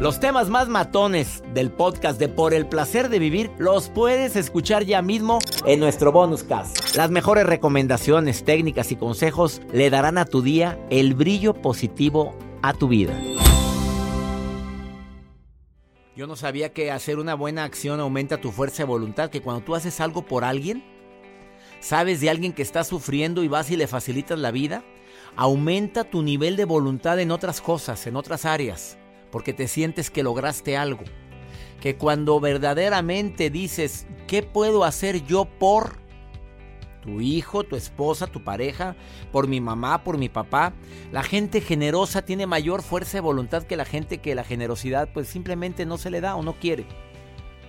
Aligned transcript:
Los 0.00 0.20
temas 0.20 0.48
más 0.48 0.68
matones 0.68 1.42
del 1.54 1.72
podcast 1.72 2.20
de 2.20 2.28
Por 2.28 2.54
el 2.54 2.68
placer 2.68 3.08
de 3.08 3.18
vivir 3.18 3.50
los 3.58 3.88
puedes 3.88 4.36
escuchar 4.36 4.84
ya 4.84 5.02
mismo 5.02 5.40
en 5.66 5.80
nuestro 5.80 6.12
bonus 6.12 6.44
cast. 6.44 6.94
Las 6.94 7.10
mejores 7.10 7.44
recomendaciones, 7.44 8.44
técnicas 8.44 8.92
y 8.92 8.96
consejos 8.96 9.60
le 9.72 9.90
darán 9.90 10.16
a 10.16 10.24
tu 10.24 10.40
día 10.40 10.78
el 10.90 11.14
brillo 11.14 11.52
positivo 11.52 12.32
a 12.62 12.74
tu 12.74 12.86
vida. 12.86 13.12
Yo 16.14 16.28
no 16.28 16.36
sabía 16.36 16.72
que 16.72 16.92
hacer 16.92 17.18
una 17.18 17.34
buena 17.34 17.64
acción 17.64 17.98
aumenta 17.98 18.40
tu 18.40 18.52
fuerza 18.52 18.84
de 18.84 18.88
voluntad, 18.88 19.30
que 19.30 19.42
cuando 19.42 19.64
tú 19.64 19.74
haces 19.74 20.00
algo 20.00 20.22
por 20.22 20.44
alguien, 20.44 20.84
sabes 21.80 22.20
de 22.20 22.30
alguien 22.30 22.52
que 22.52 22.62
está 22.62 22.84
sufriendo 22.84 23.42
y 23.42 23.48
vas 23.48 23.68
y 23.72 23.76
le 23.76 23.88
facilitas 23.88 24.38
la 24.38 24.52
vida, 24.52 24.84
aumenta 25.34 26.04
tu 26.04 26.22
nivel 26.22 26.54
de 26.54 26.66
voluntad 26.66 27.18
en 27.18 27.32
otras 27.32 27.60
cosas, 27.60 28.06
en 28.06 28.14
otras 28.14 28.44
áreas 28.44 28.96
porque 29.30 29.52
te 29.52 29.68
sientes 29.68 30.10
que 30.10 30.22
lograste 30.22 30.76
algo. 30.76 31.04
Que 31.80 31.96
cuando 31.96 32.40
verdaderamente 32.40 33.50
dices, 33.50 34.06
¿qué 34.26 34.42
puedo 34.42 34.84
hacer 34.84 35.24
yo 35.24 35.44
por 35.44 35.98
tu 37.02 37.20
hijo, 37.20 37.62
tu 37.62 37.76
esposa, 37.76 38.26
tu 38.26 38.42
pareja, 38.42 38.96
por 39.30 39.46
mi 39.46 39.60
mamá, 39.60 40.02
por 40.02 40.18
mi 40.18 40.28
papá? 40.28 40.72
La 41.12 41.22
gente 41.22 41.60
generosa 41.60 42.22
tiene 42.22 42.46
mayor 42.46 42.82
fuerza 42.82 43.18
de 43.18 43.22
voluntad 43.22 43.62
que 43.62 43.76
la 43.76 43.84
gente 43.84 44.18
que 44.18 44.34
la 44.34 44.44
generosidad 44.44 45.08
pues 45.12 45.28
simplemente 45.28 45.86
no 45.86 45.98
se 45.98 46.10
le 46.10 46.20
da 46.20 46.34
o 46.34 46.42
no 46.42 46.54
quiere. 46.54 46.86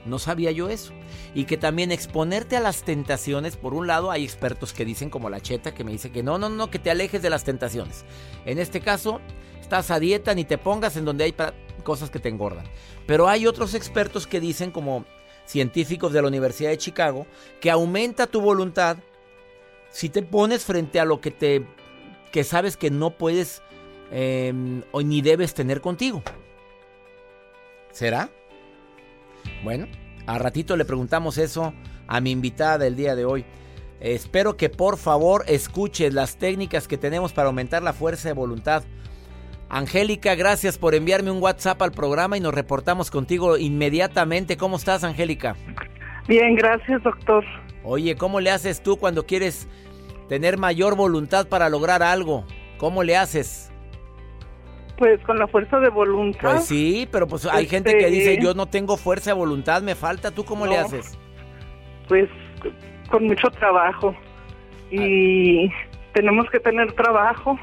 No 0.05 0.17
sabía 0.17 0.51
yo 0.51 0.69
eso. 0.69 0.93
Y 1.35 1.45
que 1.45 1.57
también 1.57 1.91
exponerte 1.91 2.55
a 2.57 2.61
las 2.61 2.83
tentaciones, 2.83 3.57
por 3.57 3.73
un 3.73 3.87
lado 3.87 4.11
hay 4.11 4.23
expertos 4.23 4.73
que 4.73 4.85
dicen 4.85 5.09
como 5.09 5.29
la 5.29 5.41
cheta 5.41 5.73
que 5.73 5.83
me 5.83 5.91
dice 5.91 6.11
que 6.11 6.23
no, 6.23 6.37
no, 6.37 6.49
no, 6.49 6.71
que 6.71 6.79
te 6.79 6.89
alejes 6.89 7.21
de 7.21 7.29
las 7.29 7.43
tentaciones. 7.43 8.05
En 8.45 8.59
este 8.59 8.81
caso, 8.81 9.21
estás 9.69 9.91
a 9.91 9.99
dieta 9.99 10.33
ni 10.33 10.45
te 10.45 10.57
pongas 10.57 10.97
en 10.97 11.05
donde 11.05 11.25
hay 11.25 11.35
cosas 11.83 12.09
que 12.09 12.17
te 12.17 12.27
engordan. 12.27 12.65
Pero 13.05 13.29
hay 13.29 13.45
otros 13.45 13.75
expertos 13.75 14.25
que 14.25 14.39
dicen, 14.39 14.71
como 14.71 15.05
científicos 15.45 16.11
de 16.11 16.23
la 16.23 16.27
Universidad 16.27 16.71
de 16.71 16.79
Chicago, 16.79 17.27
que 17.61 17.69
aumenta 17.69 18.25
tu 18.25 18.41
voluntad 18.41 18.97
si 19.91 20.09
te 20.09 20.23
pones 20.23 20.65
frente 20.65 20.99
a 20.99 21.05
lo 21.05 21.21
que 21.21 21.29
te 21.29 21.67
que 22.31 22.43
sabes 22.43 22.77
que 22.77 22.89
no 22.89 23.11
puedes 23.11 23.61
em, 24.11 24.81
o 24.91 25.03
ni 25.03 25.21
debes 25.21 25.53
tener 25.53 25.81
contigo. 25.81 26.23
¿Será? 27.91 28.31
Bueno, 29.63 29.87
a 30.25 30.39
ratito 30.39 30.77
le 30.77 30.85
preguntamos 30.85 31.37
eso 31.37 31.73
a 32.07 32.21
mi 32.21 32.31
invitada 32.31 32.79
del 32.79 32.95
día 32.95 33.15
de 33.15 33.25
hoy. 33.25 33.45
Espero 33.99 34.57
que 34.57 34.69
por 34.69 34.97
favor 34.97 35.43
escuches 35.47 36.11
las 36.13 36.37
técnicas 36.37 36.87
que 36.87 36.97
tenemos 36.97 37.33
para 37.33 37.47
aumentar 37.47 37.83
la 37.83 37.93
fuerza 37.93 38.29
de 38.29 38.33
voluntad. 38.33 38.83
Angélica, 39.69 40.33
gracias 40.33 40.79
por 40.79 40.95
enviarme 40.95 41.29
un 41.29 41.41
WhatsApp 41.41 41.79
al 41.83 41.91
programa 41.91 42.35
y 42.37 42.39
nos 42.39 42.53
reportamos 42.53 43.11
contigo 43.11 43.55
inmediatamente. 43.55 44.57
¿Cómo 44.57 44.77
estás, 44.77 45.03
Angélica? 45.03 45.55
Bien, 46.27 46.55
gracias, 46.55 47.03
doctor. 47.03 47.45
Oye, 47.83 48.15
¿cómo 48.15 48.39
le 48.39 48.49
haces 48.49 48.81
tú 48.81 48.97
cuando 48.97 49.27
quieres 49.27 49.67
tener 50.27 50.57
mayor 50.57 50.95
voluntad 50.95 51.47
para 51.47 51.69
lograr 51.69 52.01
algo? 52.01 52.45
¿Cómo 52.77 53.03
le 53.03 53.15
haces? 53.15 53.71
Pues 54.97 55.21
con 55.21 55.37
la 55.37 55.47
fuerza 55.47 55.79
de 55.79 55.89
voluntad. 55.89 56.51
Pues 56.51 56.65
sí, 56.65 57.07
pero 57.11 57.27
pues 57.27 57.45
hay 57.45 57.67
gente 57.67 57.95
que 57.95 58.07
dice, 58.07 58.33
este, 58.33 58.43
yo 58.43 58.55
no 58.55 58.65
tengo 58.65 58.97
fuerza 58.97 59.29
de 59.29 59.35
voluntad, 59.35 59.83
me 59.83 59.93
falta. 59.93 60.31
¿Tú 60.31 60.45
cómo 60.45 60.65
le 60.65 60.77
haces? 60.77 61.17
Pues 62.07 62.27
con 63.09 63.27
mucho 63.27 63.49
trabajo. 63.51 64.15
Y 64.89 65.71
tenemos 66.13 66.49
que 66.49 66.59
tener 66.59 66.91
trabajo 66.93 67.57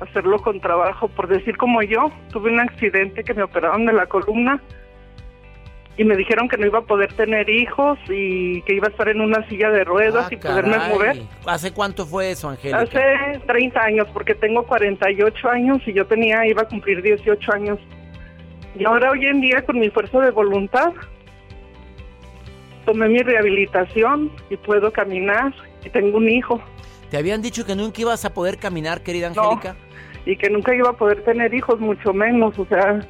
hacerlo 0.00 0.40
con 0.40 0.60
trabajo. 0.60 1.08
Por 1.08 1.28
decir 1.28 1.56
como 1.56 1.82
yo, 1.82 2.10
tuve 2.32 2.50
un 2.52 2.60
accidente 2.60 3.24
que 3.24 3.34
me 3.34 3.42
operaron 3.42 3.86
de 3.86 3.92
la 3.92 4.06
columna 4.06 4.60
y 5.98 6.04
me 6.04 6.16
dijeron 6.16 6.48
que 6.48 6.58
no 6.58 6.66
iba 6.66 6.80
a 6.80 6.82
poder 6.82 7.12
tener 7.14 7.48
hijos 7.48 7.98
y 8.08 8.60
que 8.62 8.74
iba 8.74 8.88
a 8.88 8.90
estar 8.90 9.08
en 9.08 9.20
una 9.20 9.46
silla 9.48 9.70
de 9.70 9.84
ruedas 9.84 10.26
ah, 10.26 10.34
y 10.34 10.36
poderme 10.36 10.78
mover. 10.90 11.22
¿Hace 11.46 11.72
cuánto 11.72 12.04
fue 12.04 12.32
eso, 12.32 12.50
Angélica? 12.50 12.80
Hace 12.80 13.40
30 13.46 13.80
años, 13.80 14.06
porque 14.12 14.34
tengo 14.34 14.64
48 14.64 15.48
años 15.48 15.78
y 15.86 15.94
yo 15.94 16.06
tenía, 16.06 16.46
iba 16.46 16.62
a 16.62 16.68
cumplir 16.68 17.00
18 17.00 17.52
años. 17.52 17.78
Y 18.78 18.84
ahora 18.84 19.10
hoy 19.10 19.24
en 19.24 19.40
día 19.40 19.64
con 19.64 19.78
mi 19.78 19.88
fuerza 19.88 20.20
de 20.20 20.30
voluntad 20.30 20.92
tomé 22.84 23.08
mi 23.08 23.22
rehabilitación 23.22 24.30
y 24.50 24.56
puedo 24.58 24.92
caminar 24.92 25.54
y 25.82 25.88
tengo 25.88 26.18
un 26.18 26.28
hijo. 26.28 26.60
¿Te 27.10 27.16
habían 27.16 27.40
dicho 27.40 27.64
que 27.64 27.74
nunca 27.74 28.02
ibas 28.02 28.24
a 28.26 28.34
poder 28.34 28.58
caminar, 28.58 29.02
querida 29.02 29.28
Angélica? 29.28 29.76
Y 30.26 30.36
que 30.36 30.50
nunca 30.50 30.74
iba 30.74 30.90
a 30.90 30.92
poder 30.92 31.22
tener 31.24 31.54
hijos, 31.54 31.78
mucho 31.78 32.12
menos, 32.12 32.58
o 32.58 32.66
sea, 32.66 33.00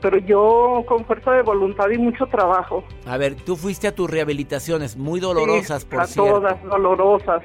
pero 0.00 0.18
yo 0.18 0.84
con 0.86 1.04
fuerza 1.04 1.32
de 1.32 1.42
voluntad 1.42 1.90
y 1.90 1.98
mucho 1.98 2.24
trabajo. 2.26 2.84
A 3.04 3.18
ver, 3.18 3.34
tú 3.34 3.56
fuiste 3.56 3.88
a 3.88 3.94
tus 3.94 4.08
rehabilitaciones 4.08 4.96
muy 4.96 5.20
dolorosas, 5.20 5.84
por 5.84 6.00
a 6.00 6.06
todas 6.06 6.62
dolorosas. 6.62 7.42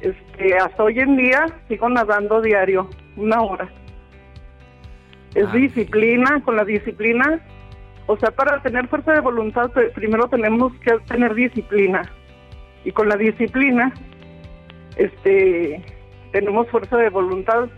Este, 0.00 0.56
hasta 0.56 0.82
hoy 0.82 0.98
en 0.98 1.16
día 1.16 1.46
sigo 1.68 1.88
nadando 1.88 2.42
diario, 2.42 2.90
una 3.16 3.40
hora. 3.40 3.72
Es 5.34 5.46
ah. 5.46 5.52
disciplina, 5.52 6.42
con 6.44 6.56
la 6.56 6.64
disciplina, 6.64 7.40
o 8.06 8.16
sea, 8.16 8.32
para 8.32 8.60
tener 8.62 8.88
fuerza 8.88 9.12
de 9.12 9.20
voluntad 9.20 9.70
primero 9.94 10.28
tenemos 10.28 10.72
que 10.80 10.98
tener 11.06 11.34
disciplina. 11.34 12.10
Y 12.84 12.90
con 12.92 13.08
la 13.08 13.16
disciplina, 13.16 13.92
este, 14.96 15.84
tenemos 16.32 16.68
fuerza 16.68 16.96
de 16.96 17.10
voluntad 17.10 17.68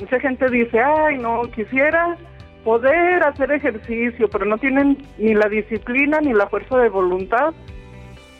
Mucha 0.00 0.18
gente 0.18 0.48
dice, 0.48 0.80
ay, 0.80 1.18
no, 1.18 1.42
quisiera 1.50 2.16
poder 2.64 3.22
hacer 3.22 3.52
ejercicio, 3.52 4.28
pero 4.30 4.46
no 4.46 4.56
tienen 4.56 4.96
ni 5.18 5.34
la 5.34 5.46
disciplina 5.48 6.20
ni 6.20 6.32
la 6.32 6.46
fuerza 6.46 6.78
de 6.78 6.88
voluntad. 6.88 7.52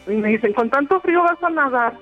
Y 0.06 0.12
me 0.12 0.28
dicen, 0.28 0.54
con 0.54 0.70
tanto 0.70 1.00
frío 1.00 1.22
vas 1.22 1.42
a 1.42 1.50
nadar, 1.50 1.98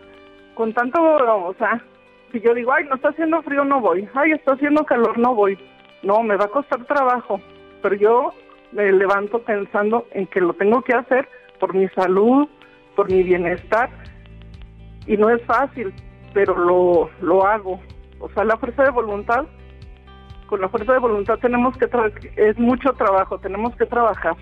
con 0.54 0.72
tanto, 0.72 1.00
o 1.02 1.54
sea, 1.58 1.82
si 2.30 2.40
yo 2.40 2.54
digo, 2.54 2.72
ay, 2.72 2.84
no 2.84 2.94
está 2.94 3.08
haciendo 3.08 3.42
frío, 3.42 3.64
no 3.64 3.80
voy, 3.80 4.08
ay, 4.14 4.32
está 4.32 4.52
haciendo 4.52 4.84
calor, 4.84 5.18
no 5.18 5.34
voy. 5.34 5.58
No, 6.04 6.22
me 6.22 6.36
va 6.36 6.44
a 6.44 6.48
costar 6.48 6.84
trabajo, 6.84 7.40
pero 7.82 7.96
yo 7.96 8.32
me 8.70 8.92
levanto 8.92 9.40
pensando 9.40 10.06
en 10.12 10.28
que 10.28 10.40
lo 10.40 10.52
tengo 10.54 10.82
que 10.82 10.94
hacer 10.94 11.28
por 11.58 11.74
mi 11.74 11.88
salud, 11.88 12.46
por 12.94 13.10
mi 13.10 13.24
bienestar, 13.24 13.90
y 15.06 15.16
no 15.16 15.28
es 15.30 15.42
fácil, 15.46 15.92
pero 16.32 16.56
lo, 16.56 17.10
lo 17.20 17.44
hago. 17.44 17.80
O 18.20 18.28
sea, 18.30 18.44
la 18.44 18.56
fuerza 18.56 18.84
de 18.84 18.90
voluntad 18.90 19.46
con 20.48 20.60
la 20.60 20.68
fuerza 20.68 20.94
de 20.94 20.98
voluntad 20.98 21.38
tenemos 21.40 21.76
que 21.76 21.88
es 22.36 22.58
mucho 22.58 22.92
trabajo, 22.94 23.38
tenemos 23.38 23.76
que 23.76 23.86
trabajar. 23.86 24.34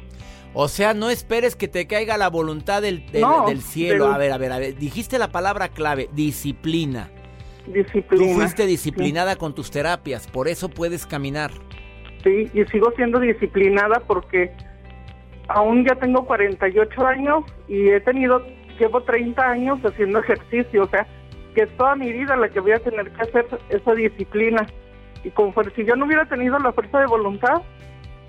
O 0.54 0.68
sea, 0.68 0.94
no 0.94 1.10
esperes 1.10 1.54
que 1.54 1.68
te 1.68 1.86
caiga 1.86 2.16
la 2.16 2.30
voluntad 2.30 2.80
del, 2.80 3.04
del, 3.10 3.60
cielo. 3.60 4.06
A 4.06 4.16
ver, 4.16 4.32
a 4.32 4.38
ver, 4.38 4.52
a 4.52 4.58
ver. 4.58 4.76
Dijiste 4.76 5.18
la 5.18 5.28
palabra 5.28 5.68
clave, 5.68 6.08
disciplina. 6.12 7.10
Disciplina. 7.66 8.24
Tú 8.24 8.40
fuiste 8.40 8.64
disciplinada 8.64 9.36
con 9.36 9.54
tus 9.54 9.70
terapias, 9.70 10.26
por 10.28 10.48
eso 10.48 10.70
puedes 10.70 11.04
caminar. 11.04 11.50
Sí, 12.24 12.50
y 12.54 12.64
sigo 12.66 12.90
siendo 12.96 13.20
disciplinada 13.20 14.00
porque 14.06 14.50
aún 15.48 15.84
ya 15.84 15.94
tengo 15.96 16.24
48 16.24 17.06
años 17.06 17.44
y 17.68 17.88
he 17.88 18.00
tenido, 18.00 18.42
llevo 18.78 19.02
30 19.02 19.42
años 19.42 19.78
haciendo 19.84 20.20
ejercicio, 20.20 20.84
o 20.84 20.88
sea, 20.88 21.06
que 21.56 21.62
es 21.62 21.76
toda 21.78 21.94
mi 21.96 22.12
vida 22.12 22.36
la 22.36 22.50
que 22.50 22.60
voy 22.60 22.72
a 22.72 22.78
tener 22.78 23.10
que 23.10 23.22
hacer 23.22 23.46
esa 23.70 23.94
disciplina. 23.94 24.66
Y 25.24 25.30
con 25.30 25.54
si 25.74 25.86
yo 25.86 25.96
no 25.96 26.04
hubiera 26.04 26.26
tenido 26.26 26.58
la 26.58 26.70
fuerza 26.70 27.00
de 27.00 27.06
voluntad, 27.06 27.62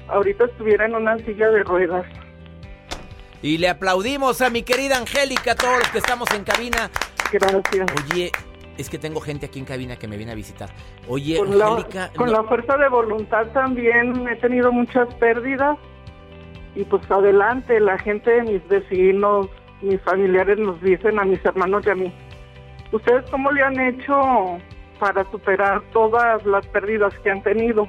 ahorita 0.08 0.46
estuviera 0.46 0.86
en 0.86 0.96
una 0.96 1.18
silla 1.18 1.50
de 1.50 1.62
ruedas. 1.64 2.06
Y 3.42 3.58
le 3.58 3.68
aplaudimos 3.68 4.42
a 4.42 4.50
mi 4.50 4.64
querida 4.64 4.98
Angélica, 4.98 5.52
a 5.52 5.56
todos 5.56 5.78
los 5.78 5.90
que 5.90 5.98
estamos 5.98 6.32
en 6.32 6.46
cabina. 6.46 6.90
Gracias. 7.34 7.92
Oye, 8.06 8.32
es 8.78 8.90
que 8.90 8.98
tengo 8.98 9.20
gente 9.20 9.48
aquí 9.48 9.60
en 9.60 9.66
cabina 9.66 9.98
que 9.98 10.08
me 10.08 10.16
viene 10.16 10.32
a 10.32 10.36
visitar. 10.36 10.70
Oye, 11.10 11.38
con 11.38 11.62
Angélica. 11.62 12.00
La, 12.00 12.14
con 12.14 12.32
la 12.32 12.44
fuerza 12.46 12.78
de 12.78 12.88
voluntad 12.88 13.46
también 13.48 14.26
he 14.26 14.38
tenido 14.38 14.72
muchas 14.72 15.14
pérdidas. 15.16 15.78
Y 16.76 16.86
pues 16.86 17.02
adelante, 17.12 17.78
la 17.82 17.98
gente, 18.00 18.42
mis 18.44 18.66
vecinos, 18.70 19.50
mis 19.82 20.00
familiares 20.04 20.58
nos 20.58 20.82
dicen 20.82 21.20
a 21.20 21.26
mis 21.26 21.44
hermanos 21.44 21.86
y 21.86 21.90
a 21.90 21.96
mí. 21.96 22.14
¿Ustedes 22.92 23.30
cómo 23.30 23.52
le 23.52 23.62
han 23.62 23.80
hecho 23.80 24.60
para 25.00 25.30
superar 25.32 25.82
todas 25.92 26.46
las 26.46 26.66
pérdidas 26.68 27.14
que 27.20 27.32
han 27.32 27.44
tenido? 27.44 27.88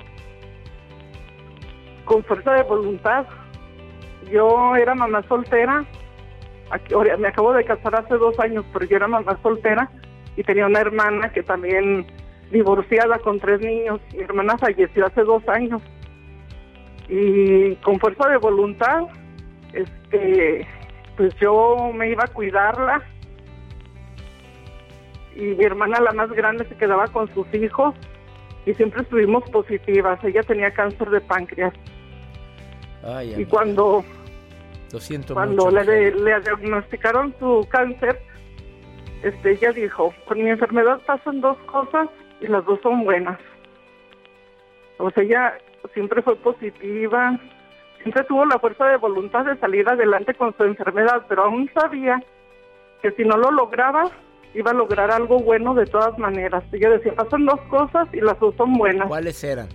Con 2.05 2.25
fuerza 2.25 2.53
de 2.55 2.63
voluntad. 2.65 3.27
Yo 4.31 4.75
era 4.77 4.95
mamá 4.95 5.23
soltera. 5.29 5.85
Aquí, 6.71 6.95
me 7.19 7.29
acabo 7.29 7.53
de 7.53 7.65
casar 7.65 7.95
hace 7.95 8.15
dos 8.15 8.39
años, 8.41 8.65
pero 8.73 8.85
yo 8.85 8.97
era 8.97 9.09
mamá 9.09 9.39
soltera 9.43 9.91
y 10.37 10.43
tenía 10.43 10.67
una 10.67 10.81
hermana 10.81 11.33
que 11.33 11.43
también 11.43 12.07
divorciada 12.51 13.19
con 13.19 13.39
tres 13.41 13.61
niños. 13.61 14.01
Mi 14.15 14.21
hermana 14.21 14.59
falleció 14.59 15.07
hace 15.07 15.23
dos 15.23 15.47
años. 15.49 15.83
Y 17.09 17.75
con 17.77 17.99
fuerza 17.99 18.29
de 18.29 18.37
voluntad, 18.37 19.05
este, 19.73 20.67
pues 21.17 21.35
yo 21.41 21.91
me 21.95 22.11
iba 22.11 22.25
a 22.25 22.29
cuidarla. 22.33 23.03
Y 25.35 25.43
mi 25.43 25.65
hermana, 25.65 26.01
la 26.01 26.13
más 26.13 26.31
grande, 26.31 26.67
se 26.67 26.77
quedaba 26.77 27.07
con 27.09 27.33
sus 27.35 27.47
hijos 27.55 27.95
y 28.67 28.75
siempre 28.75 29.03
estuvimos 29.03 29.49
positivas. 29.51 30.23
Ella 30.25 30.43
tenía 30.43 30.71
cáncer 30.71 31.11
de 31.11 31.21
páncreas. 31.21 31.73
y 33.37 33.45
cuando, 33.47 34.05
Lo 34.93 35.01
siento 35.01 35.35
cuando 35.35 35.71
le, 35.71 36.13
le 36.13 36.41
diagnosticaron 36.41 37.35
su 37.39 37.67
cáncer, 37.71 38.21
este, 39.23 39.53
ella 39.53 39.73
dijo, 39.73 40.15
con 40.27 40.43
mi 40.43 40.51
enfermedad 40.51 41.01
pasan 41.07 41.41
dos 41.41 41.57
cosas 41.67 42.09
y 42.41 42.47
las 42.47 42.65
dos 42.65 42.81
son 42.83 43.05
buenas. 43.05 43.39
O 44.99 45.11
sea, 45.11 45.23
ella 45.23 45.59
siempre 45.95 46.23
fue 46.23 46.37
positiva, 46.37 47.39
siempre 48.03 48.25
tuvo 48.25 48.45
la 48.45 48.59
fuerza 48.59 48.87
de 48.87 48.97
voluntad 48.97 49.45
de 49.45 49.57
salir 49.59 49.89
adelante 49.89 50.35
con 50.35 50.57
su 50.57 50.65
enfermedad, 50.65 51.25
pero 51.29 51.45
aún 51.45 51.71
sabía 51.75 52.23
que 53.03 53.13
si 53.13 53.25
no 53.25 53.37
lo 53.37 53.51
lograba, 53.51 54.11
iba 54.55 54.71
a 54.71 54.75
lograr 54.75 55.11
algo 55.11 55.39
bueno 55.39 55.75
de 55.75 55.87
todas 55.87 56.19
maneras. 56.19 56.65
Ella 56.73 56.91
decía, 56.91 57.15
pasan 57.15 57.47
dos 57.47 57.61
cosas 57.71 58.09
y 58.13 58.21
las 58.21 58.39
dos 58.41 58.55
son 58.57 58.75
buenas. 58.75 59.09
¿Cuáles 59.09 59.43
eran? 59.45 59.69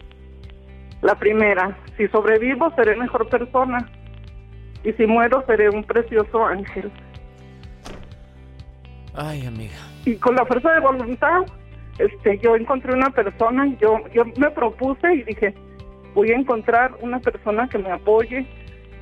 La 1.02 1.16
primera, 1.16 1.78
si 1.98 2.08
sobrevivo 2.08 2.74
seré 2.76 2.96
mejor 2.96 3.28
persona 3.28 3.90
y 4.84 4.94
si 4.94 5.06
muero 5.06 5.44
seré 5.46 5.70
un 5.70 5.84
precioso 5.84 6.46
ángel. 6.46 6.92
Ay, 9.14 9.46
amiga. 9.46 9.76
Y 10.06 10.16
con 10.16 10.36
la 10.36 10.46
fuerza 10.46 10.72
de 10.72 10.80
voluntad, 10.80 11.44
este, 12.00 12.40
yo 12.40 12.56
encontré 12.56 12.94
una 12.94 13.10
persona, 13.12 13.68
yo, 13.80 14.00
yo 14.14 14.26
me 14.38 14.50
propuse 14.52 15.14
y 15.14 15.24
dije, 15.24 15.54
voy 16.14 16.32
a 16.32 16.36
encontrar 16.36 16.96
una 17.02 17.20
persona 17.20 17.68
que 17.70 17.78
me 17.78 17.92
apoye, 17.92 18.46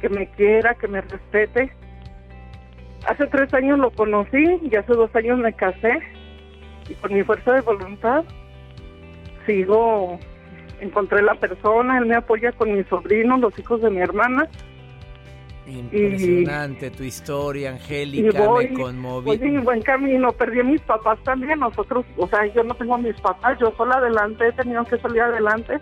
que 0.01 0.09
me 0.09 0.27
quiera, 0.31 0.75
que 0.75 0.87
me 0.87 1.01
respete. 1.01 1.71
Hace 3.07 3.27
tres 3.27 3.53
años 3.53 3.79
lo 3.79 3.91
conocí 3.91 4.59
y 4.61 4.75
hace 4.75 4.93
dos 4.93 5.13
años 5.15 5.39
me 5.39 5.53
casé. 5.53 5.99
Y 6.89 6.93
con 6.95 7.13
mi 7.13 7.23
fuerza 7.23 7.53
de 7.53 7.61
voluntad 7.61 8.23
sigo, 9.45 10.19
encontré 10.79 11.21
la 11.21 11.35
persona, 11.35 11.97
él 11.97 12.05
me 12.05 12.15
apoya 12.15 12.51
con 12.51 12.73
mis 12.73 12.85
sobrinos, 12.87 13.39
los 13.39 13.57
hijos 13.57 13.81
de 13.81 13.89
mi 13.89 13.99
hermana. 13.99 14.47
Impresionante 15.67 16.89
tu 16.91 17.03
historia, 17.03 17.71
Angélica, 17.71 18.49
me 18.51 18.73
conmoví. 18.73 19.37
Voy 19.37 19.39
en 19.41 19.63
buen 19.63 19.81
camino, 19.81 20.31
perdí 20.33 20.59
a 20.59 20.63
mis 20.63 20.81
papás 20.81 21.19
también, 21.23 21.59
nosotros, 21.59 22.05
o 22.17 22.27
sea, 22.27 22.45
yo 22.47 22.63
no 22.63 22.73
tengo 22.73 22.95
a 22.95 22.97
mis 22.97 23.19
papás, 23.21 23.57
yo 23.59 23.71
sola 23.77 23.95
adelante, 23.95 24.47
he 24.47 24.51
tenido 24.53 24.83
que 24.85 24.97
salir 24.97 25.21
adelante, 25.21 25.79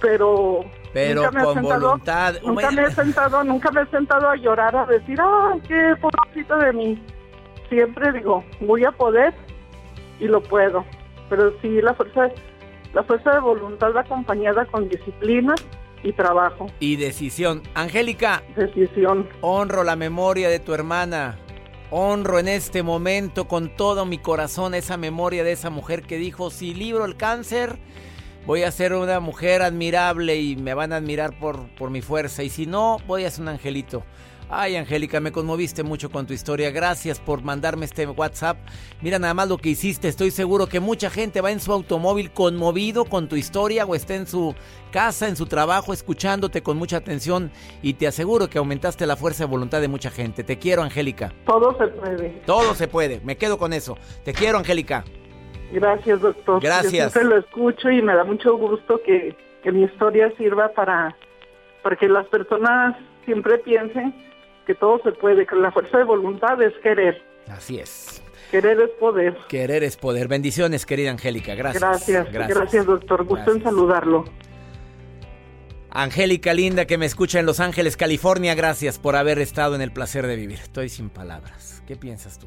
pero... 0.00 0.64
Pero 0.92 1.22
nunca 1.22 1.30
me 1.30 1.44
con 1.44 1.54
sentado, 1.54 1.80
voluntad. 1.80 2.34
Nunca 2.44 2.70
me 2.70 2.82
he 2.82 2.90
sentado, 2.90 3.44
nunca 3.44 3.70
me 3.70 3.82
he 3.82 3.86
sentado 3.86 4.28
a 4.28 4.36
llorar, 4.36 4.76
a 4.76 4.86
decir, 4.86 5.18
ay, 5.20 5.60
qué 5.68 5.94
pobrecito 6.00 6.56
de 6.58 6.72
mí. 6.72 7.04
Siempre 7.68 8.12
digo, 8.12 8.44
voy 8.60 8.84
a 8.84 8.90
poder 8.90 9.32
y 10.18 10.26
lo 10.26 10.42
puedo, 10.42 10.84
pero 11.28 11.52
sí, 11.62 11.80
la 11.80 11.94
fuerza, 11.94 12.28
la 12.92 13.04
fuerza 13.04 13.32
de 13.32 13.40
voluntad 13.40 13.96
acompañada 13.96 14.66
con 14.66 14.88
disciplina, 14.88 15.54
y 16.02 16.12
trabajo. 16.12 16.66
Y 16.80 16.96
decisión. 16.96 17.62
Angélica. 17.74 18.42
Decisión. 18.56 19.28
Honro 19.40 19.84
la 19.84 19.96
memoria 19.96 20.48
de 20.48 20.58
tu 20.58 20.74
hermana. 20.74 21.38
Honro 21.90 22.38
en 22.38 22.48
este 22.48 22.82
momento 22.82 23.48
con 23.48 23.74
todo 23.74 24.06
mi 24.06 24.18
corazón 24.18 24.74
esa 24.74 24.96
memoria 24.96 25.42
de 25.42 25.52
esa 25.52 25.70
mujer 25.70 26.02
que 26.02 26.18
dijo, 26.18 26.50
si 26.50 26.72
libro 26.72 27.04
el 27.04 27.16
cáncer, 27.16 27.78
voy 28.50 28.64
a 28.64 28.72
ser 28.72 28.94
una 28.94 29.20
mujer 29.20 29.62
admirable 29.62 30.40
y 30.40 30.56
me 30.56 30.74
van 30.74 30.92
a 30.92 30.96
admirar 30.96 31.38
por, 31.38 31.68
por 31.76 31.88
mi 31.88 32.02
fuerza. 32.02 32.42
Y 32.42 32.50
si 32.50 32.66
no, 32.66 32.96
voy 33.06 33.22
a 33.22 33.30
ser 33.30 33.42
un 33.42 33.48
angelito. 33.50 34.02
Ay, 34.48 34.74
Angélica, 34.74 35.20
me 35.20 35.30
conmoviste 35.30 35.84
mucho 35.84 36.10
con 36.10 36.26
tu 36.26 36.32
historia. 36.32 36.72
Gracias 36.72 37.20
por 37.20 37.42
mandarme 37.42 37.84
este 37.84 38.04
WhatsApp. 38.08 38.58
Mira 39.02 39.20
nada 39.20 39.34
más 39.34 39.48
lo 39.48 39.56
que 39.56 39.68
hiciste. 39.68 40.08
Estoy 40.08 40.32
seguro 40.32 40.66
que 40.66 40.80
mucha 40.80 41.10
gente 41.10 41.40
va 41.40 41.52
en 41.52 41.60
su 41.60 41.72
automóvil 41.72 42.32
conmovido 42.32 43.04
con 43.04 43.28
tu 43.28 43.36
historia 43.36 43.86
o 43.86 43.94
está 43.94 44.16
en 44.16 44.26
su 44.26 44.52
casa, 44.90 45.28
en 45.28 45.36
su 45.36 45.46
trabajo, 45.46 45.92
escuchándote 45.92 46.64
con 46.64 46.76
mucha 46.76 46.96
atención. 46.96 47.52
Y 47.82 47.94
te 47.94 48.08
aseguro 48.08 48.50
que 48.50 48.58
aumentaste 48.58 49.06
la 49.06 49.14
fuerza 49.14 49.44
de 49.44 49.50
voluntad 49.50 49.80
de 49.80 49.86
mucha 49.86 50.10
gente. 50.10 50.42
Te 50.42 50.58
quiero, 50.58 50.82
Angélica. 50.82 51.32
Todo 51.46 51.78
se 51.78 51.86
puede. 51.86 52.30
Todo 52.46 52.74
se 52.74 52.88
puede. 52.88 53.20
Me 53.20 53.36
quedo 53.36 53.58
con 53.58 53.72
eso. 53.72 53.96
Te 54.24 54.32
quiero, 54.32 54.58
Angélica. 54.58 55.04
Gracias, 55.72 56.20
doctor. 56.20 56.62
Gracias. 56.62 57.14
Yo 57.14 57.22
lo 57.22 57.38
escucho 57.38 57.90
y 57.90 58.02
me 58.02 58.14
da 58.14 58.24
mucho 58.24 58.56
gusto 58.56 59.00
que, 59.04 59.36
que 59.62 59.72
mi 59.72 59.84
historia 59.84 60.32
sirva 60.36 60.68
para, 60.68 61.14
para 61.82 61.96
que 61.96 62.08
las 62.08 62.26
personas 62.26 62.96
siempre 63.24 63.58
piensen 63.58 64.14
que 64.66 64.74
todo 64.74 65.00
se 65.02 65.12
puede, 65.12 65.46
que 65.46 65.56
la 65.56 65.72
fuerza 65.72 65.98
de 65.98 66.04
voluntad 66.04 66.60
es 66.62 66.74
querer. 66.82 67.22
Así 67.48 67.78
es. 67.78 68.22
Querer 68.50 68.80
es 68.80 68.90
poder. 68.90 69.36
Querer 69.48 69.84
es 69.84 69.96
poder. 69.96 70.28
Bendiciones, 70.28 70.84
querida 70.86 71.10
Angélica. 71.10 71.54
Gracias. 71.54 71.82
Gracias, 71.82 72.32
gracias, 72.32 72.86
doctor. 72.86 73.24
Gusto 73.24 73.52
en 73.52 73.62
saludarlo. 73.62 74.24
Angélica 75.90 76.54
linda 76.54 76.84
que 76.84 76.98
me 76.98 77.06
escucha 77.06 77.40
en 77.40 77.46
Los 77.46 77.58
Ángeles, 77.58 77.96
California, 77.96 78.54
gracias 78.54 78.98
por 78.98 79.16
haber 79.16 79.40
estado 79.40 79.74
en 79.74 79.80
el 79.80 79.90
placer 79.90 80.26
de 80.26 80.36
vivir. 80.36 80.58
Estoy 80.60 80.88
sin 80.88 81.10
palabras. 81.10 81.82
¿Qué 81.86 81.96
piensas 81.96 82.38
tú? 82.38 82.46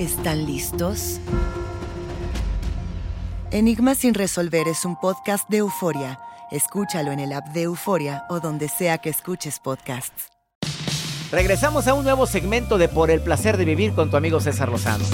¿Están 0.00 0.46
listos? 0.46 1.20
Enigma 3.50 3.94
sin 3.94 4.14
resolver 4.14 4.66
es 4.66 4.86
un 4.86 4.98
podcast 4.98 5.46
de 5.50 5.58
euforia. 5.58 6.18
Escúchalo 6.50 7.12
en 7.12 7.20
el 7.20 7.34
app 7.34 7.48
de 7.48 7.64
Euforia 7.64 8.24
o 8.30 8.40
donde 8.40 8.70
sea 8.70 8.96
que 8.96 9.10
escuches 9.10 9.58
podcasts. 9.58 10.30
Regresamos 11.30 11.86
a 11.86 11.92
un 11.92 12.04
nuevo 12.04 12.26
segmento 12.26 12.78
de 12.78 12.88
Por 12.88 13.10
el 13.10 13.20
placer 13.20 13.58
de 13.58 13.66
vivir 13.66 13.92
con 13.92 14.10
tu 14.10 14.16
amigo 14.16 14.40
César 14.40 14.70
Lozano. 14.70 15.04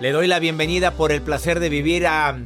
Le 0.00 0.10
doy 0.10 0.26
la 0.26 0.40
bienvenida 0.40 0.94
por 0.94 1.12
el 1.12 1.22
placer 1.22 1.60
de 1.60 1.68
vivir 1.68 2.08
a 2.08 2.36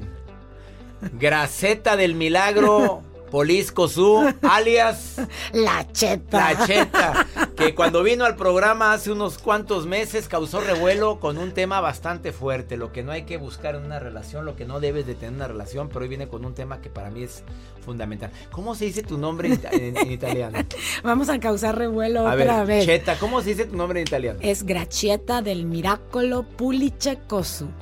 Graceta 1.14 1.96
del 1.96 2.14
Milagro 2.14 3.02
Polisco 3.34 3.88
Su, 3.88 4.32
alias 4.42 5.16
La 5.52 5.90
Cheta. 5.90 6.52
La 6.52 6.66
Cheta, 6.66 7.23
que 7.56 7.74
cuando 7.74 8.02
vino 8.02 8.24
al 8.24 8.34
programa 8.36 8.92
hace 8.92 9.12
unos 9.12 9.38
cuantos 9.38 9.86
meses 9.86 10.26
causó 10.28 10.60
revuelo 10.60 11.20
con 11.20 11.38
un 11.38 11.52
tema 11.52 11.80
bastante 11.80 12.32
fuerte, 12.32 12.76
lo 12.76 12.92
que 12.92 13.02
no 13.02 13.12
hay 13.12 13.22
que 13.24 13.36
buscar 13.36 13.74
en 13.76 13.84
una 13.84 13.98
relación, 14.00 14.44
lo 14.44 14.56
que 14.56 14.64
no 14.64 14.80
debes 14.80 15.06
de 15.06 15.14
tener 15.14 15.28
en 15.30 15.34
una 15.36 15.48
relación, 15.48 15.88
pero 15.88 16.00
hoy 16.00 16.08
viene 16.08 16.26
con 16.28 16.44
un 16.44 16.54
tema 16.54 16.80
que 16.80 16.90
para 16.90 17.10
mí 17.10 17.22
es 17.22 17.44
fundamental. 17.84 18.30
¿Cómo 18.50 18.74
se 18.74 18.86
dice 18.86 19.02
tu 19.02 19.18
nombre 19.18 19.48
en, 19.48 19.60
en- 19.70 19.96
en 19.96 20.10
italiano? 20.10 20.58
Vamos 21.04 21.28
a 21.28 21.38
causar 21.38 21.78
revuelo 21.78 22.26
A 22.26 22.34
otra 22.34 22.64
ver, 22.64 22.66
vez. 22.66 22.86
Cheta, 22.86 23.16
¿cómo 23.18 23.40
se 23.40 23.50
dice 23.50 23.66
tu 23.66 23.76
nombre 23.76 24.00
en 24.00 24.06
italiano? 24.06 24.38
Es 24.42 24.64
Gracieta 24.64 25.40
del 25.42 25.64
Miracolo 25.66 26.42
Pulicecosu. 26.42 27.68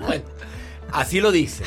Bueno, 0.00 0.24
así 0.92 1.20
lo 1.20 1.30
dice. 1.32 1.64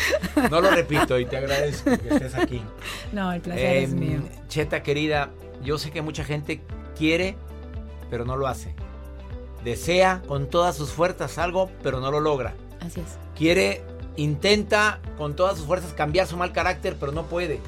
No 0.51 0.61
lo 0.61 0.69
repito 0.71 1.17
y 1.17 1.25
te 1.25 1.37
agradezco 1.37 1.97
que 1.97 2.09
estés 2.09 2.35
aquí. 2.35 2.61
No, 3.11 3.31
el 3.33 3.41
placer 3.41 3.77
es 3.77 3.91
Em, 3.91 3.99
mío. 3.99 4.19
Cheta 4.47 4.83
querida, 4.83 5.29
yo 5.63 5.77
sé 5.77 5.91
que 5.91 6.01
mucha 6.01 6.23
gente 6.23 6.61
quiere, 6.97 7.35
pero 8.09 8.25
no 8.25 8.35
lo 8.35 8.47
hace. 8.47 8.75
Desea 9.63 10.21
con 10.27 10.49
todas 10.49 10.75
sus 10.75 10.91
fuerzas 10.91 11.37
algo, 11.37 11.69
pero 11.83 11.99
no 11.99 12.11
lo 12.11 12.19
logra. 12.19 12.55
Así 12.79 12.99
es. 12.99 13.17
Quiere, 13.35 13.83
intenta 14.15 14.99
con 15.17 15.35
todas 15.35 15.57
sus 15.57 15.67
fuerzas 15.67 15.93
cambiar 15.93 16.27
su 16.27 16.35
mal 16.37 16.51
carácter, 16.51 16.97
pero 16.99 17.11
no 17.11 17.25
puede. 17.25 17.59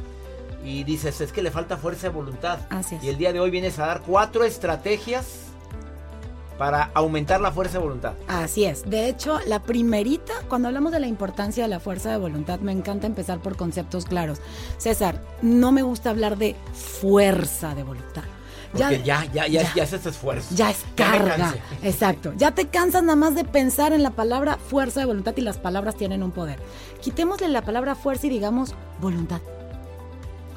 Y 0.66 0.84
dices, 0.84 1.22
es 1.22 1.32
que 1.32 1.44
le 1.44 1.52
falta 1.52 1.78
fuerza 1.78 2.08
de 2.08 2.14
voluntad. 2.14 2.60
Así 2.70 2.96
es. 2.96 3.04
Y 3.04 3.10
el 3.10 3.18
día 3.18 3.34
de 3.34 3.40
hoy 3.40 3.52
vienes 3.52 3.80
a 3.80 3.86
dar 3.86 4.02
cuatro 4.02 4.44
estrategias 4.44 5.52
para 6.63 6.91
aumentar 6.93 7.41
la 7.41 7.51
fuerza 7.51 7.74
de 7.74 7.84
voluntad. 7.84 8.13
Así 8.25 8.63
es. 8.63 8.89
De 8.89 9.10
hecho, 9.10 9.38
la 9.48 9.62
primerita, 9.62 10.32
cuando 10.48 10.70
hablamos 10.70 10.93
de 10.93 11.01
la 11.01 11.08
importancia 11.08 11.62
de 11.62 11.67
la 11.67 11.82
fuerza 11.82 12.10
de 12.10 12.15
voluntad, 12.15 12.62
me 12.62 12.72
encanta 12.72 13.05
empezar 13.05 13.39
por 13.39 13.58
conceptos 13.58 14.05
claros. 14.05 14.39
César, 14.77 15.22
no 15.41 15.74
me 15.74 15.82
gusta 15.82 16.12
hablar 16.12 16.38
de 16.38 16.55
fuerza 16.74 17.75
de 17.75 17.84
voluntad. 17.84 18.24
Porque 18.72 19.03
ya, 19.03 19.25
ya, 19.34 19.46
ya, 19.46 19.74
ya, 19.75 19.84
haces 19.84 20.05
esfuerzo. 20.05 20.55
Ya 20.55 20.72
es 20.72 20.86
Ya 20.96 21.12
carga. 21.12 21.53
Exacto. 21.84 22.32
Ya 22.38 22.51
te 22.51 22.70
cansas 22.70 23.03
nada 23.03 23.17
más 23.17 23.36
de 23.36 23.43
pensar 23.43 23.91
en 23.91 24.01
la 24.01 24.12
palabra 24.12 24.58
fuerza 24.58 25.01
de 25.01 25.05
voluntad 25.05 25.34
y 25.36 25.41
las 25.41 25.58
palabras 25.58 25.98
tienen 25.98 26.24
un 26.24 26.32
poder. 26.32 26.60
Quitémosle 27.01 27.50
la 27.50 27.63
palabra 27.63 27.93
fuerza 27.93 28.27
y 28.27 28.29
digamos 28.29 28.74
voluntad. 29.01 29.41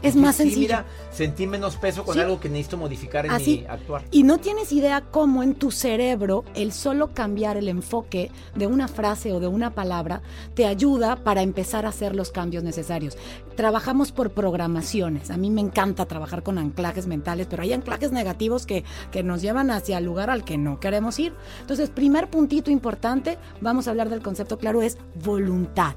Es 0.08 0.16
más 0.16 0.36
sí, 0.36 0.42
sencillo. 0.44 0.60
mira, 0.60 0.86
sentí 1.10 1.46
menos 1.46 1.76
peso 1.76 2.04
con 2.04 2.14
Sí. 2.14 2.20
algo 2.20 2.40
que 2.40 2.48
necesito 2.48 2.76
modificar 2.76 3.26
en 3.26 3.32
Así. 3.32 3.58
mi 3.58 3.66
actuar. 3.66 4.04
Y 4.10 4.22
no 4.22 4.38
tienes 4.38 4.72
idea 4.72 5.02
cómo 5.10 5.42
en 5.42 5.54
tu 5.54 5.70
cerebro 5.70 6.44
el 6.54 6.72
solo 6.72 7.12
cambiar 7.14 7.56
el 7.56 7.68
enfoque 7.68 8.30
de 8.54 8.66
una 8.66 8.88
frase 8.88 9.32
o 9.32 9.40
de 9.40 9.46
una 9.48 9.75
palabra 9.75 10.22
te 10.54 10.66
ayuda 10.66 11.16
para 11.16 11.42
empezar 11.42 11.86
a 11.86 11.90
hacer 11.90 12.14
los 12.14 12.30
cambios 12.30 12.62
necesarios. 12.64 13.16
Trabajamos 13.56 14.12
por 14.12 14.30
programaciones. 14.32 15.30
A 15.30 15.36
mí 15.36 15.50
me 15.50 15.60
encanta 15.60 16.06
trabajar 16.06 16.42
con 16.42 16.58
anclajes 16.58 17.06
mentales, 17.06 17.46
pero 17.48 17.62
hay 17.62 17.72
anclajes 17.72 18.12
negativos 18.12 18.66
que, 18.66 18.84
que 19.10 19.22
nos 19.22 19.42
llevan 19.42 19.70
hacia 19.70 19.98
el 19.98 20.04
lugar 20.04 20.30
al 20.30 20.44
que 20.44 20.58
no 20.58 20.78
queremos 20.80 21.18
ir. 21.18 21.32
Entonces, 21.60 21.88
primer 21.90 22.28
puntito 22.28 22.70
importante, 22.70 23.38
vamos 23.60 23.86
a 23.86 23.90
hablar 23.90 24.10
del 24.10 24.20
concepto 24.22 24.58
claro, 24.58 24.82
es 24.82 24.98
voluntad. 25.25 25.94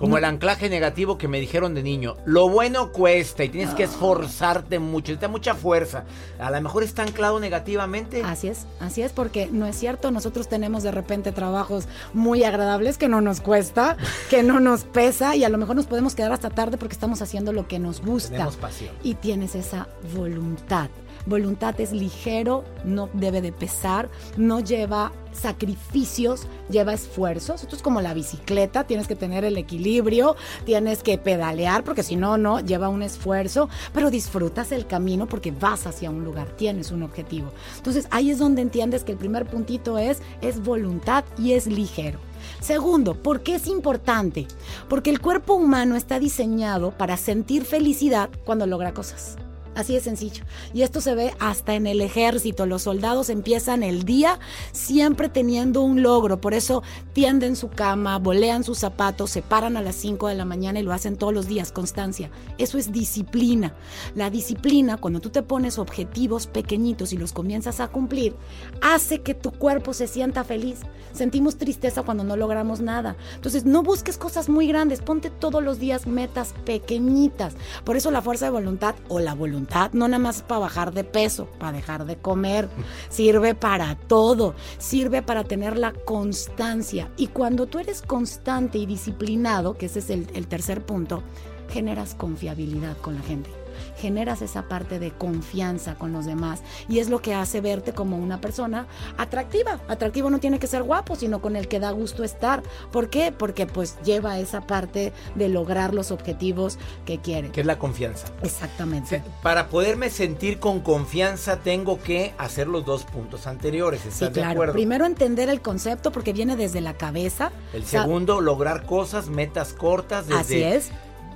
Como 0.00 0.12
No- 0.12 0.16
el 0.16 0.24
anclaje 0.24 0.70
negativo 0.70 1.18
que 1.18 1.28
me 1.28 1.38
dijeron 1.40 1.74
de 1.74 1.82
niño. 1.82 2.16
Lo 2.24 2.48
bueno 2.48 2.90
cuesta 2.90 3.44
y 3.44 3.50
tienes 3.50 3.74
que 3.74 3.82
esforzarte 3.82 4.78
mucho, 4.78 5.08
necesita 5.12 5.28
mucha 5.28 5.54
fuerza. 5.54 6.04
A 6.38 6.50
lo 6.50 6.58
mejor 6.62 6.82
está 6.84 7.02
anclado 7.02 7.38
negativamente. 7.38 8.22
Así 8.24 8.48
es, 8.48 8.64
así 8.80 9.02
es, 9.02 9.12
porque 9.12 9.50
no 9.52 9.66
es 9.66 9.76
cierto, 9.76 10.10
nosotros 10.10 10.48
tenemos 10.48 10.82
de 10.82 10.90
repente 10.90 11.32
trabajos 11.32 11.84
muy 12.14 12.44
agradables 12.44 12.96
que 12.96 13.08
no 13.08 13.20
nos 13.20 13.42
cuesta, 13.42 13.98
que 14.30 14.42
no 14.42 14.58
nos 14.58 14.84
pesa 14.84 15.36
y 15.36 15.44
a 15.44 15.50
lo 15.50 15.58
mejor 15.58 15.76
nos 15.76 15.84
podemos 15.84 16.14
quedar 16.14 16.32
hasta 16.32 16.48
tarde 16.48 16.78
porque 16.78 16.94
estamos 16.94 17.20
haciendo 17.20 17.52
lo 17.52 17.68
que 17.68 17.78
nos 17.78 18.00
gusta. 18.00 18.30
Tenemos 18.30 18.56
pasión. 18.56 18.94
Y 19.02 19.16
tienes 19.16 19.54
esa 19.54 19.86
voluntad. 20.16 20.88
Voluntad 21.26 21.78
es 21.80 21.92
ligero, 21.92 22.64
no 22.84 23.08
debe 23.12 23.40
de 23.40 23.52
pesar, 23.52 24.08
no 24.36 24.60
lleva 24.60 25.12
sacrificios, 25.32 26.46
lleva 26.70 26.92
esfuerzos. 26.92 27.62
Esto 27.62 27.76
es 27.76 27.82
como 27.82 28.00
la 28.00 28.14
bicicleta, 28.14 28.84
tienes 28.84 29.06
que 29.06 29.16
tener 29.16 29.44
el 29.44 29.56
equilibrio, 29.58 30.36
tienes 30.64 31.02
que 31.02 31.18
pedalear 31.18 31.84
porque 31.84 32.02
si 32.02 32.16
no, 32.16 32.38
no, 32.38 32.60
lleva 32.60 32.88
un 32.88 33.02
esfuerzo, 33.02 33.68
pero 33.92 34.10
disfrutas 34.10 34.72
el 34.72 34.86
camino 34.86 35.26
porque 35.26 35.50
vas 35.50 35.86
hacia 35.86 36.10
un 36.10 36.24
lugar, 36.24 36.48
tienes 36.56 36.90
un 36.90 37.02
objetivo. 37.02 37.52
Entonces 37.76 38.08
ahí 38.10 38.30
es 38.30 38.38
donde 38.38 38.62
entiendes 38.62 39.04
que 39.04 39.12
el 39.12 39.18
primer 39.18 39.46
puntito 39.46 39.98
es, 39.98 40.20
es 40.40 40.62
voluntad 40.62 41.24
y 41.38 41.52
es 41.52 41.66
ligero. 41.66 42.18
Segundo, 42.60 43.14
¿por 43.14 43.42
qué 43.42 43.56
es 43.56 43.66
importante? 43.66 44.46
Porque 44.88 45.10
el 45.10 45.20
cuerpo 45.20 45.54
humano 45.54 45.96
está 45.96 46.18
diseñado 46.18 46.92
para 46.92 47.16
sentir 47.16 47.64
felicidad 47.64 48.30
cuando 48.44 48.66
logra 48.66 48.94
cosas. 48.94 49.36
Así 49.76 49.94
de 49.94 50.00
sencillo. 50.00 50.44
Y 50.74 50.82
esto 50.82 51.00
se 51.00 51.14
ve 51.14 51.32
hasta 51.38 51.74
en 51.74 51.86
el 51.86 52.00
ejército. 52.00 52.66
Los 52.66 52.82
soldados 52.82 53.30
empiezan 53.30 53.84
el 53.84 54.04
día 54.04 54.40
siempre 54.72 55.28
teniendo 55.28 55.82
un 55.82 56.02
logro. 56.02 56.40
Por 56.40 56.54
eso 56.54 56.82
tienden 57.12 57.54
su 57.54 57.68
cama, 57.68 58.18
bolean 58.18 58.64
sus 58.64 58.78
zapatos, 58.78 59.30
se 59.30 59.42
paran 59.42 59.76
a 59.76 59.82
las 59.82 59.94
5 59.94 60.26
de 60.26 60.34
la 60.34 60.44
mañana 60.44 60.80
y 60.80 60.82
lo 60.82 60.92
hacen 60.92 61.16
todos 61.16 61.32
los 61.32 61.46
días. 61.46 61.70
Constancia. 61.70 62.30
Eso 62.58 62.78
es 62.78 62.90
disciplina. 62.90 63.74
La 64.16 64.28
disciplina, 64.28 64.96
cuando 64.96 65.20
tú 65.20 65.30
te 65.30 65.42
pones 65.42 65.78
objetivos 65.78 66.48
pequeñitos 66.48 67.12
y 67.12 67.16
los 67.16 67.32
comienzas 67.32 67.78
a 67.78 67.88
cumplir, 67.88 68.34
hace 68.82 69.22
que 69.22 69.34
tu 69.34 69.52
cuerpo 69.52 69.94
se 69.94 70.08
sienta 70.08 70.42
feliz. 70.42 70.80
Sentimos 71.12 71.56
tristeza 71.56 72.02
cuando 72.02 72.24
no 72.24 72.36
logramos 72.36 72.80
nada. 72.80 73.16
Entonces, 73.36 73.64
no 73.64 73.82
busques 73.82 74.18
cosas 74.18 74.48
muy 74.48 74.66
grandes. 74.66 75.00
Ponte 75.00 75.30
todos 75.30 75.62
los 75.62 75.78
días 75.78 76.06
metas 76.08 76.54
pequeñitas. 76.64 77.54
Por 77.84 77.96
eso 77.96 78.10
la 78.10 78.22
fuerza 78.22 78.46
de 78.46 78.50
voluntad 78.50 78.94
o 79.08 79.20
la 79.20 79.34
voluntad 79.34 79.60
no 79.92 80.08
nada 80.08 80.18
más 80.18 80.42
para 80.42 80.60
bajar 80.60 80.92
de 80.92 81.04
peso, 81.04 81.46
para 81.58 81.72
dejar 81.72 82.04
de 82.04 82.16
comer. 82.16 82.68
Sirve 83.08 83.54
para 83.54 83.94
todo. 83.96 84.54
Sirve 84.78 85.22
para 85.22 85.44
tener 85.44 85.78
la 85.78 85.92
constancia. 85.92 87.10
Y 87.16 87.28
cuando 87.28 87.66
tú 87.66 87.78
eres 87.78 88.02
constante 88.02 88.78
y 88.78 88.86
disciplinado, 88.86 89.74
que 89.74 89.86
ese 89.86 90.00
es 90.00 90.10
el 90.10 90.46
tercer 90.48 90.84
punto, 90.84 91.22
generas 91.70 92.14
confiabilidad 92.14 92.96
con 92.98 93.14
la 93.14 93.22
gente 93.22 93.50
generas 93.96 94.42
esa 94.42 94.62
parte 94.68 94.98
de 94.98 95.10
confianza 95.12 95.94
con 95.94 96.12
los 96.12 96.26
demás 96.26 96.62
y 96.88 96.98
es 96.98 97.08
lo 97.10 97.20
que 97.22 97.34
hace 97.34 97.60
verte 97.60 97.92
como 97.92 98.16
una 98.16 98.40
persona 98.40 98.86
atractiva. 99.16 99.80
Atractivo 99.88 100.30
no 100.30 100.38
tiene 100.40 100.58
que 100.58 100.66
ser 100.66 100.82
guapo, 100.82 101.16
sino 101.16 101.40
con 101.40 101.56
el 101.56 101.68
que 101.68 101.80
da 101.80 101.90
gusto 101.90 102.24
estar. 102.24 102.62
¿Por 102.92 103.10
qué? 103.10 103.32
Porque 103.32 103.66
pues 103.66 103.96
lleva 104.02 104.38
esa 104.38 104.62
parte 104.62 105.12
de 105.34 105.48
lograr 105.48 105.94
los 105.94 106.10
objetivos 106.10 106.78
que 107.04 107.18
quiere. 107.18 107.50
Que 107.50 107.60
es 107.60 107.66
la 107.66 107.78
confianza. 107.78 108.28
Exactamente. 108.42 109.22
Para 109.42 109.68
poderme 109.68 110.10
sentir 110.10 110.58
con 110.58 110.80
confianza 110.80 111.58
tengo 111.58 112.00
que 112.00 112.34
hacer 112.38 112.66
los 112.68 112.84
dos 112.84 113.04
puntos 113.04 113.46
anteriores. 113.46 114.00
¿Estás 114.00 114.18
Sí, 114.18 114.24
de 114.26 114.30
claro. 114.32 114.50
acuerdo? 114.52 114.72
Primero 114.74 115.06
entender 115.06 115.48
el 115.48 115.60
concepto 115.60 116.12
porque 116.12 116.32
viene 116.32 116.56
desde 116.56 116.80
la 116.80 116.94
cabeza. 116.94 117.52
El 117.72 117.82
O 117.82 117.86
sea, 117.86 118.02
segundo, 118.02 118.40
lograr 118.40 118.84
cosas, 118.86 119.28
metas 119.28 119.72
cortas. 119.72 120.26
Desde, 120.26 120.40
Así 120.40 120.62
es. 120.62 120.90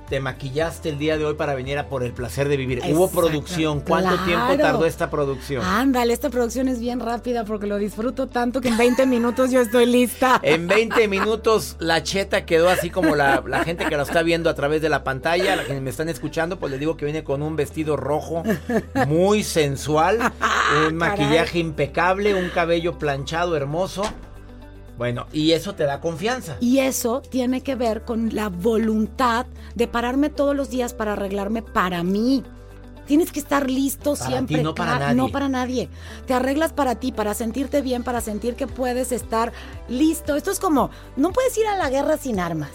Te 0.09 0.19
maquillaste 0.19 0.89
el 0.89 0.97
día 0.97 1.17
de 1.17 1.25
hoy 1.25 1.33
para 1.35 1.55
venir 1.55 1.77
a 1.77 1.87
por 1.87 2.03
el 2.03 2.11
placer 2.11 2.47
de 2.47 2.57
vivir. 2.57 2.81
Hubo 2.89 3.09
producción. 3.09 3.81
¿Cuánto 3.81 4.11
claro. 4.11 4.25
tiempo 4.25 4.57
tardó 4.57 4.85
esta 4.85 5.09
producción? 5.09 5.63
Ándale, 5.63 6.13
esta 6.13 6.29
producción 6.29 6.67
es 6.67 6.79
bien 6.79 6.99
rápida 6.99 7.45
porque 7.45 7.67
lo 7.67 7.77
disfruto 7.77 8.27
tanto 8.27 8.61
que 8.61 8.69
en 8.69 8.77
20 8.77 9.05
minutos 9.07 9.51
yo 9.51 9.61
estoy 9.61 9.85
lista. 9.85 10.39
En 10.43 10.67
20 10.67 11.07
minutos 11.07 11.75
la 11.79 12.03
cheta 12.03 12.45
quedó 12.45 12.69
así 12.69 12.89
como 12.89 13.15
la, 13.15 13.43
la 13.47 13.63
gente 13.63 13.85
que 13.85 13.97
lo 13.97 14.03
está 14.03 14.21
viendo 14.21 14.49
a 14.49 14.55
través 14.55 14.81
de 14.81 14.89
la 14.89 15.03
pantalla, 15.03 15.55
la 15.55 15.65
que 15.65 15.79
me 15.81 15.89
están 15.89 16.09
escuchando, 16.09 16.59
pues 16.59 16.71
les 16.71 16.79
digo 16.79 16.97
que 16.97 17.05
viene 17.05 17.23
con 17.23 17.41
un 17.41 17.55
vestido 17.55 17.97
rojo 17.97 18.43
muy 19.07 19.43
sensual, 19.43 20.19
un 20.87 20.95
maquillaje 20.95 21.59
impecable, 21.59 22.35
un 22.35 22.49
cabello 22.49 22.97
planchado 22.97 23.55
hermoso. 23.55 24.03
Bueno, 24.97 25.27
y 25.33 25.51
eso 25.51 25.75
te 25.75 25.83
da 25.83 25.99
confianza. 25.99 26.57
Y 26.61 26.79
eso 26.79 27.21
tiene 27.21 27.61
que 27.61 27.75
ver 27.75 28.03
con 28.03 28.33
la 28.33 28.49
voluntad 28.49 29.45
de 29.75 29.87
pararme 29.87 30.29
todos 30.29 30.55
los 30.55 30.69
días 30.69 30.93
para 30.93 31.13
arreglarme 31.13 31.61
para 31.61 32.03
mí. 32.03 32.43
Tienes 33.05 33.31
que 33.31 33.39
estar 33.39 33.69
listo 33.69 34.15
Para 34.15 34.29
siempre. 34.29 34.57
ti, 34.57 34.63
no 34.63 34.73
para 34.73 34.97
nadie. 34.97 35.15
No 35.15 35.29
para 35.29 35.47
nadie. 35.49 35.89
Te 36.25 36.33
arreglas 36.33 36.73
para 36.73 36.95
ti, 36.95 37.11
para 37.11 37.33
sentirte 37.35 37.81
bien, 37.81 38.03
para 38.03 38.19
sentir 38.21 38.55
que 38.55 38.65
puedes 38.67 39.11
estar 39.11 39.51
listo. 39.89 40.35
Esto 40.35 40.49
es 40.49 40.59
como, 40.59 40.89
no 41.15 41.31
puedes 41.31 41.55
ir 41.57 41.67
a 41.67 41.77
la 41.77 41.89
guerra 41.89 42.17
sin 42.17 42.39
armas. 42.39 42.71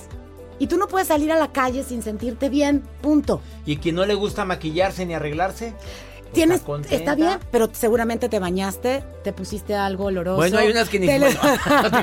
Y 0.61 0.67
tú 0.67 0.77
no 0.77 0.87
puedes 0.89 1.09
salir 1.09 1.33
a 1.33 1.39
la 1.39 1.51
calle 1.51 1.83
sin 1.83 2.03
sentirte 2.03 2.49
bien. 2.51 2.83
Punto. 3.01 3.41
Y 3.67 3.79
quien 3.79 3.95
no 3.97 4.05
le 4.05 4.15
gusta 4.15 4.45
maquillarse 4.45 5.05
ni 5.07 5.15
arreglarse, 5.15 5.75
Tienes, 6.33 6.63
está 6.91 7.15
bien, 7.15 7.39
pero 7.51 7.69
seguramente 7.73 8.29
te 8.29 8.39
bañaste, 8.39 9.03
te 9.25 9.33
pusiste 9.33 9.75
algo 9.75 10.05
oloroso. 10.05 10.37
Bueno, 10.37 10.59
hay 10.59 10.71
unas 10.71 10.89
que 10.89 11.01
ni... 11.01 11.07
Bueno, 11.07 11.29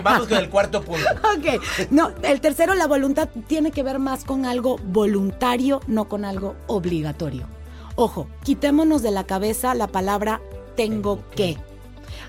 vamos 0.04 0.28
con 0.28 0.38
el 0.38 0.50
cuarto 0.50 0.82
punto. 0.82 1.06
Ok, 1.38 1.62
no, 1.92 2.12
el 2.24 2.42
tercero, 2.42 2.74
la 2.74 2.88
voluntad 2.88 3.30
tiene 3.48 3.72
que 3.72 3.84
ver 3.84 4.00
más 4.00 4.24
con 4.24 4.46
algo 4.46 4.78
voluntario, 4.84 5.82
no 5.88 6.10
con 6.10 6.26
algo 6.26 6.56
obligatorio. 6.68 7.48
Ojo, 7.96 8.28
quitémonos 8.44 9.02
de 9.02 9.12
la 9.12 9.26
cabeza 9.26 9.74
la 9.76 9.88
palabra 9.88 10.42
tengo 10.76 11.24
que. 11.36 11.58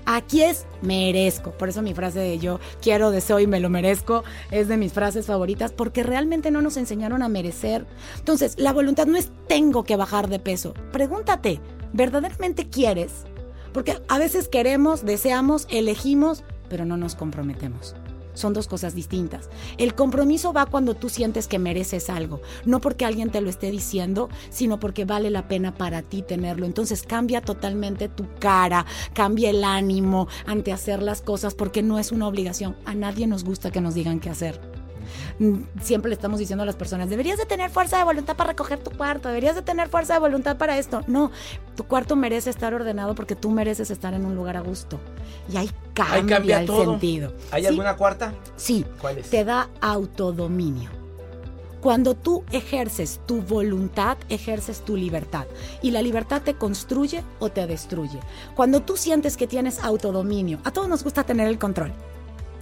Aquí 0.05 0.41
es 0.41 0.65
merezco. 0.81 1.51
Por 1.51 1.69
eso 1.69 1.81
mi 1.81 1.93
frase 1.93 2.19
de 2.19 2.39
yo 2.39 2.59
quiero, 2.81 3.11
deseo 3.11 3.39
y 3.39 3.47
me 3.47 3.59
lo 3.59 3.69
merezco 3.69 4.23
es 4.51 4.67
de 4.67 4.77
mis 4.77 4.93
frases 4.93 5.27
favoritas 5.27 5.71
porque 5.71 6.03
realmente 6.03 6.51
no 6.51 6.61
nos 6.61 6.77
enseñaron 6.77 7.21
a 7.21 7.29
merecer. 7.29 7.85
Entonces, 8.17 8.55
la 8.57 8.73
voluntad 8.73 9.05
no 9.05 9.17
es 9.17 9.31
tengo 9.47 9.83
que 9.83 9.95
bajar 9.95 10.27
de 10.27 10.39
peso. 10.39 10.73
Pregúntate, 10.91 11.59
¿verdaderamente 11.93 12.69
quieres? 12.69 13.25
Porque 13.73 14.01
a 14.07 14.17
veces 14.17 14.47
queremos, 14.47 15.05
deseamos, 15.05 15.67
elegimos, 15.69 16.43
pero 16.69 16.85
no 16.85 16.97
nos 16.97 17.15
comprometemos. 17.15 17.95
Son 18.33 18.53
dos 18.53 18.67
cosas 18.67 18.95
distintas. 18.95 19.49
El 19.77 19.95
compromiso 19.95 20.53
va 20.53 20.65
cuando 20.65 20.93
tú 20.95 21.09
sientes 21.09 21.47
que 21.47 21.59
mereces 21.59 22.09
algo, 22.09 22.41
no 22.65 22.79
porque 22.79 23.03
alguien 23.03 23.31
te 23.31 23.41
lo 23.41 23.49
esté 23.49 23.69
diciendo, 23.69 24.29
sino 24.49 24.79
porque 24.79 25.03
vale 25.03 25.29
la 25.29 25.49
pena 25.49 25.75
para 25.75 26.03
ti 26.03 26.21
tenerlo. 26.21 26.65
Entonces 26.65 27.03
cambia 27.03 27.41
totalmente 27.41 28.07
tu 28.07 28.25
cara, 28.39 28.85
cambia 29.13 29.49
el 29.49 29.63
ánimo 29.65 30.29
ante 30.45 30.71
hacer 30.71 31.03
las 31.03 31.21
cosas, 31.21 31.53
porque 31.53 31.83
no 31.83 31.99
es 31.99 32.13
una 32.13 32.27
obligación. 32.27 32.77
A 32.85 32.95
nadie 32.95 33.27
nos 33.27 33.43
gusta 33.43 33.71
que 33.71 33.81
nos 33.81 33.93
digan 33.93 34.21
qué 34.21 34.29
hacer. 34.29 34.78
Mm, 35.39 35.59
Siempre 35.81 36.09
le 36.09 36.15
estamos 36.15 36.39
diciendo 36.39 36.63
a 36.63 36.65
las 36.65 36.75
personas, 36.75 37.09
deberías 37.09 37.37
de 37.37 37.45
tener 37.45 37.69
fuerza 37.69 37.97
de 37.97 38.03
voluntad 38.03 38.35
para 38.35 38.49
recoger 38.51 38.79
tu 38.79 38.91
cuarto, 38.91 39.27
deberías 39.29 39.55
de 39.55 39.61
tener 39.61 39.89
fuerza 39.89 40.13
de 40.13 40.19
voluntad 40.19 40.57
para 40.57 40.77
esto. 40.77 41.01
No, 41.07 41.31
tu 41.75 41.83
cuarto 41.85 42.15
merece 42.15 42.49
estar 42.49 42.73
ordenado 42.73 43.15
porque 43.15 43.35
tú 43.35 43.49
mereces 43.51 43.91
estar 43.91 44.13
en 44.13 44.25
un 44.25 44.35
lugar 44.35 44.57
a 44.57 44.61
gusto. 44.61 44.99
Y 45.51 45.57
ahí 45.57 45.69
cambia, 45.93 46.15
Ahí 46.15 46.25
cambia 46.25 46.59
el 46.61 46.65
todo. 46.67 46.91
sentido. 46.91 47.33
¿Hay 47.51 47.61
Sí, 47.63 47.67
alguna 47.67 47.95
cuarta? 47.95 48.33
Sí, 48.55 48.85
¿Cuál 49.01 49.17
es? 49.19 49.29
te 49.29 49.43
da 49.45 49.69
autodominio. 49.81 50.89
Cuando 51.81 52.13
tú 52.13 52.43
ejerces 52.51 53.21
tu 53.25 53.41
voluntad, 53.41 54.17
ejerces 54.27 54.81
tu 54.81 54.97
libertad. 54.97 55.45
Y 55.81 55.91
la 55.91 56.01
libertad 56.01 56.41
te 56.41 56.55
construye 56.55 57.23
o 57.39 57.49
te 57.49 57.67
destruye. 57.67 58.19
Cuando 58.53 58.81
tú 58.81 58.97
sientes 58.97 59.37
que 59.37 59.47
tienes 59.47 59.79
autodominio, 59.81 60.59
a 60.65 60.71
todos 60.71 60.89
nos 60.89 61.05
gusta 61.05 61.23
tener 61.23 61.47
el 61.47 61.57
control. 61.57 61.93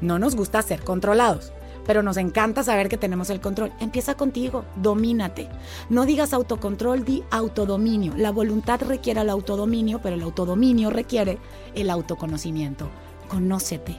No 0.02 0.20
nos 0.20 0.36
gusta 0.36 0.62
ser 0.62 0.84
controlados, 0.84 1.52
pero 1.88 2.04
nos 2.04 2.18
encanta 2.18 2.64
saber 2.64 2.90
que 2.90 2.98
tenemos 2.98 3.30
el 3.30 3.40
control. 3.40 3.72
Empieza 3.80 4.16
contigo, 4.16 4.66
domínate. 4.76 5.50
No 5.90 6.06
digas 6.06 6.34
autocontrol, 6.34 7.06
di 7.06 7.24
autodominio. 7.32 8.14
La 8.18 8.32
voluntad 8.32 8.82
requiere 8.82 9.22
el 9.22 9.30
autodominio, 9.30 10.00
pero 10.04 10.16
el 10.16 10.22
autodominio 10.22 10.90
requiere 10.90 11.40
el 11.74 11.90
autoconocimiento. 11.90 12.90
Conócete. 13.30 13.96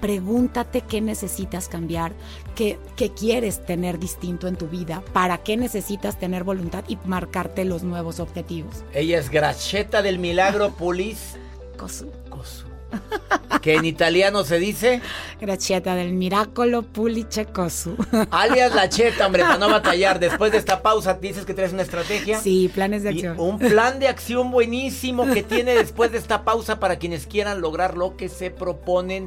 Pregúntate 0.00 0.82
qué 0.82 1.00
necesitas 1.00 1.68
cambiar, 1.68 2.12
qué, 2.54 2.78
qué 2.94 3.10
quieres 3.10 3.66
tener 3.66 3.98
distinto 3.98 4.46
en 4.46 4.54
tu 4.56 4.68
vida, 4.68 5.02
para 5.12 5.38
qué 5.38 5.56
necesitas 5.56 6.16
tener 6.16 6.44
voluntad 6.44 6.84
y 6.86 6.96
marcarte 7.04 7.64
los 7.64 7.82
nuevos 7.82 8.20
objetivos. 8.20 8.84
Ella 8.92 9.18
es 9.18 9.30
Gracheta 9.30 10.00
del 10.00 10.20
Milagro 10.20 10.70
Pulis. 10.78 11.36
Que 13.62 13.76
en 13.76 13.84
italiano 13.86 14.44
se 14.44 14.58
dice 14.58 15.00
Gracieta 15.40 15.94
del 15.94 16.12
Miracolo 16.12 16.82
Pulice 16.82 17.46
Cosu. 17.46 17.96
alias 18.30 18.74
la 18.74 18.88
cheta, 18.90 19.26
hombre, 19.26 19.42
para 19.42 19.56
no 19.58 19.68
batallar. 19.70 20.18
Después 20.18 20.52
de 20.52 20.58
esta 20.58 20.82
pausa, 20.82 21.14
dices 21.14 21.46
que 21.46 21.54
traes 21.54 21.72
una 21.72 21.82
estrategia. 21.82 22.38
Sí, 22.40 22.70
planes 22.74 23.02
de 23.02 23.12
Y 23.12 23.14
acción. 23.24 23.36
un 23.40 23.58
plan 23.58 23.98
de 24.00 24.08
acción 24.08 24.50
buenísimo 24.50 25.24
que 25.32 25.42
tiene 25.54 25.74
después 25.74 26.12
de 26.12 26.18
esta 26.18 26.44
pausa 26.44 26.78
para 26.78 26.96
quienes 26.98 27.26
quieran 27.26 27.60
lograr 27.62 27.96
lo 27.96 28.16
que 28.16 28.28
se 28.28 28.50
proponen 28.50 29.26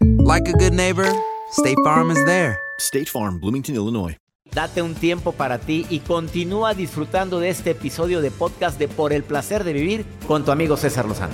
like 0.19 0.47
a 0.47 0.53
good 0.53 0.73
neighbor, 0.73 1.09
State 1.51 1.77
Farm 1.83 2.11
is 2.11 2.23
there. 2.25 2.59
State 2.79 3.09
Farm, 3.09 3.39
Bloomington, 3.39 3.75
Illinois. 3.75 4.17
Date 4.53 4.81
un 4.81 4.95
tiempo 4.95 5.31
para 5.31 5.59
ti 5.59 5.85
y 5.89 5.99
continúa 5.99 6.73
disfrutando 6.73 7.39
de 7.39 7.49
este 7.49 7.71
episodio 7.71 8.19
de 8.21 8.31
podcast 8.31 8.77
de 8.77 8.89
Por 8.89 9.13
el 9.13 9.23
placer 9.23 9.63
de 9.63 9.71
vivir 9.71 10.05
con 10.27 10.43
tu 10.43 10.51
amigo 10.51 10.75
César 10.75 11.05
Lozano. 11.05 11.33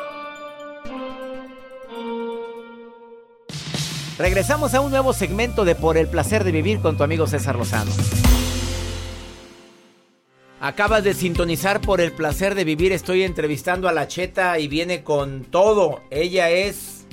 Regresamos 4.21 4.75
a 4.75 4.81
un 4.81 4.91
nuevo 4.91 5.13
segmento 5.13 5.65
de 5.65 5.73
Por 5.73 5.97
el 5.97 6.07
placer 6.07 6.43
de 6.43 6.51
vivir 6.51 6.79
con 6.79 6.95
tu 6.95 7.03
amigo 7.03 7.25
César 7.25 7.55
Lozano. 7.55 7.89
Acabas 10.59 11.03
de 11.03 11.15
sintonizar 11.15 11.81
por 11.81 12.01
el 12.01 12.11
placer 12.11 12.53
de 12.53 12.63
vivir. 12.63 12.91
Estoy 12.91 13.23
entrevistando 13.23 13.89
a 13.89 13.93
la 13.93 14.07
Cheta 14.07 14.59
y 14.59 14.67
viene 14.67 15.03
con 15.03 15.43
todo. 15.45 16.01
Ella 16.11 16.51
es 16.51 17.07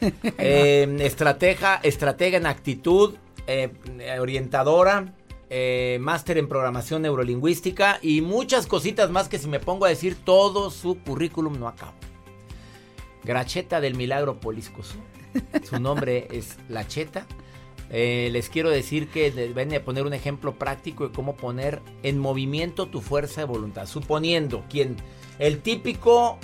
eh, 0.38 0.96
estratega, 1.00 1.80
estratega 1.82 2.38
en 2.38 2.46
actitud, 2.46 3.16
eh, 3.46 3.70
orientadora, 4.18 5.12
eh, 5.50 5.98
máster 6.00 6.38
en 6.38 6.48
programación 6.48 7.02
neurolingüística 7.02 7.98
y 8.00 8.22
muchas 8.22 8.66
cositas 8.66 9.10
más 9.10 9.28
que 9.28 9.38
si 9.38 9.48
me 9.48 9.60
pongo 9.60 9.84
a 9.84 9.90
decir 9.90 10.16
todo 10.24 10.70
su 10.70 10.98
currículum 11.04 11.60
no 11.60 11.68
acabo. 11.68 11.92
Gracheta 13.22 13.82
del 13.82 13.96
Milagro 13.96 14.40
Poliscos. 14.40 14.94
Su 15.68 15.80
nombre 15.80 16.28
es 16.30 16.56
La 16.68 16.86
Cheta. 16.86 17.26
Eh, 17.90 18.28
les 18.32 18.48
quiero 18.48 18.70
decir 18.70 19.08
que 19.08 19.30
deben 19.30 19.68
de 19.68 19.80
poner 19.80 20.04
un 20.04 20.14
ejemplo 20.14 20.58
práctico 20.58 21.06
de 21.06 21.14
cómo 21.14 21.36
poner 21.36 21.82
en 22.02 22.18
movimiento 22.18 22.86
tu 22.86 23.00
fuerza 23.00 23.42
de 23.42 23.46
voluntad. 23.46 23.86
Suponiendo 23.86 24.64
quien 24.68 24.96
el 25.38 25.60
típico 25.60 26.38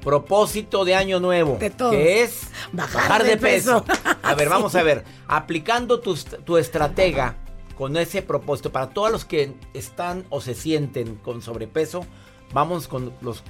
propósito 0.00 0.84
de 0.84 0.94
año 0.94 1.20
nuevo, 1.20 1.58
que 1.58 2.22
es 2.22 2.48
bajar, 2.72 3.24
de, 3.24 3.36
peso. 3.36 3.84
A 4.22 4.34
ver, 4.34 4.48
vamos 4.48 4.74
a 4.74 4.82
ver, 4.82 5.04
aplicando 5.26 6.00
tu, 6.00 6.14
tu 6.14 6.56
estratega 6.56 7.36
con 7.76 7.96
ese 7.96 8.22
propósito 8.22 8.72
para 8.72 8.90
todos 8.90 9.10
los 9.10 9.24
que 9.24 9.54
están 9.74 10.24
o 10.30 10.40
se 10.40 10.54
sienten 10.54 11.16
con 11.16 11.42
sobrepeso, 11.42 12.06
vamos 12.52 12.88
con 12.88 13.12
los 13.20 13.42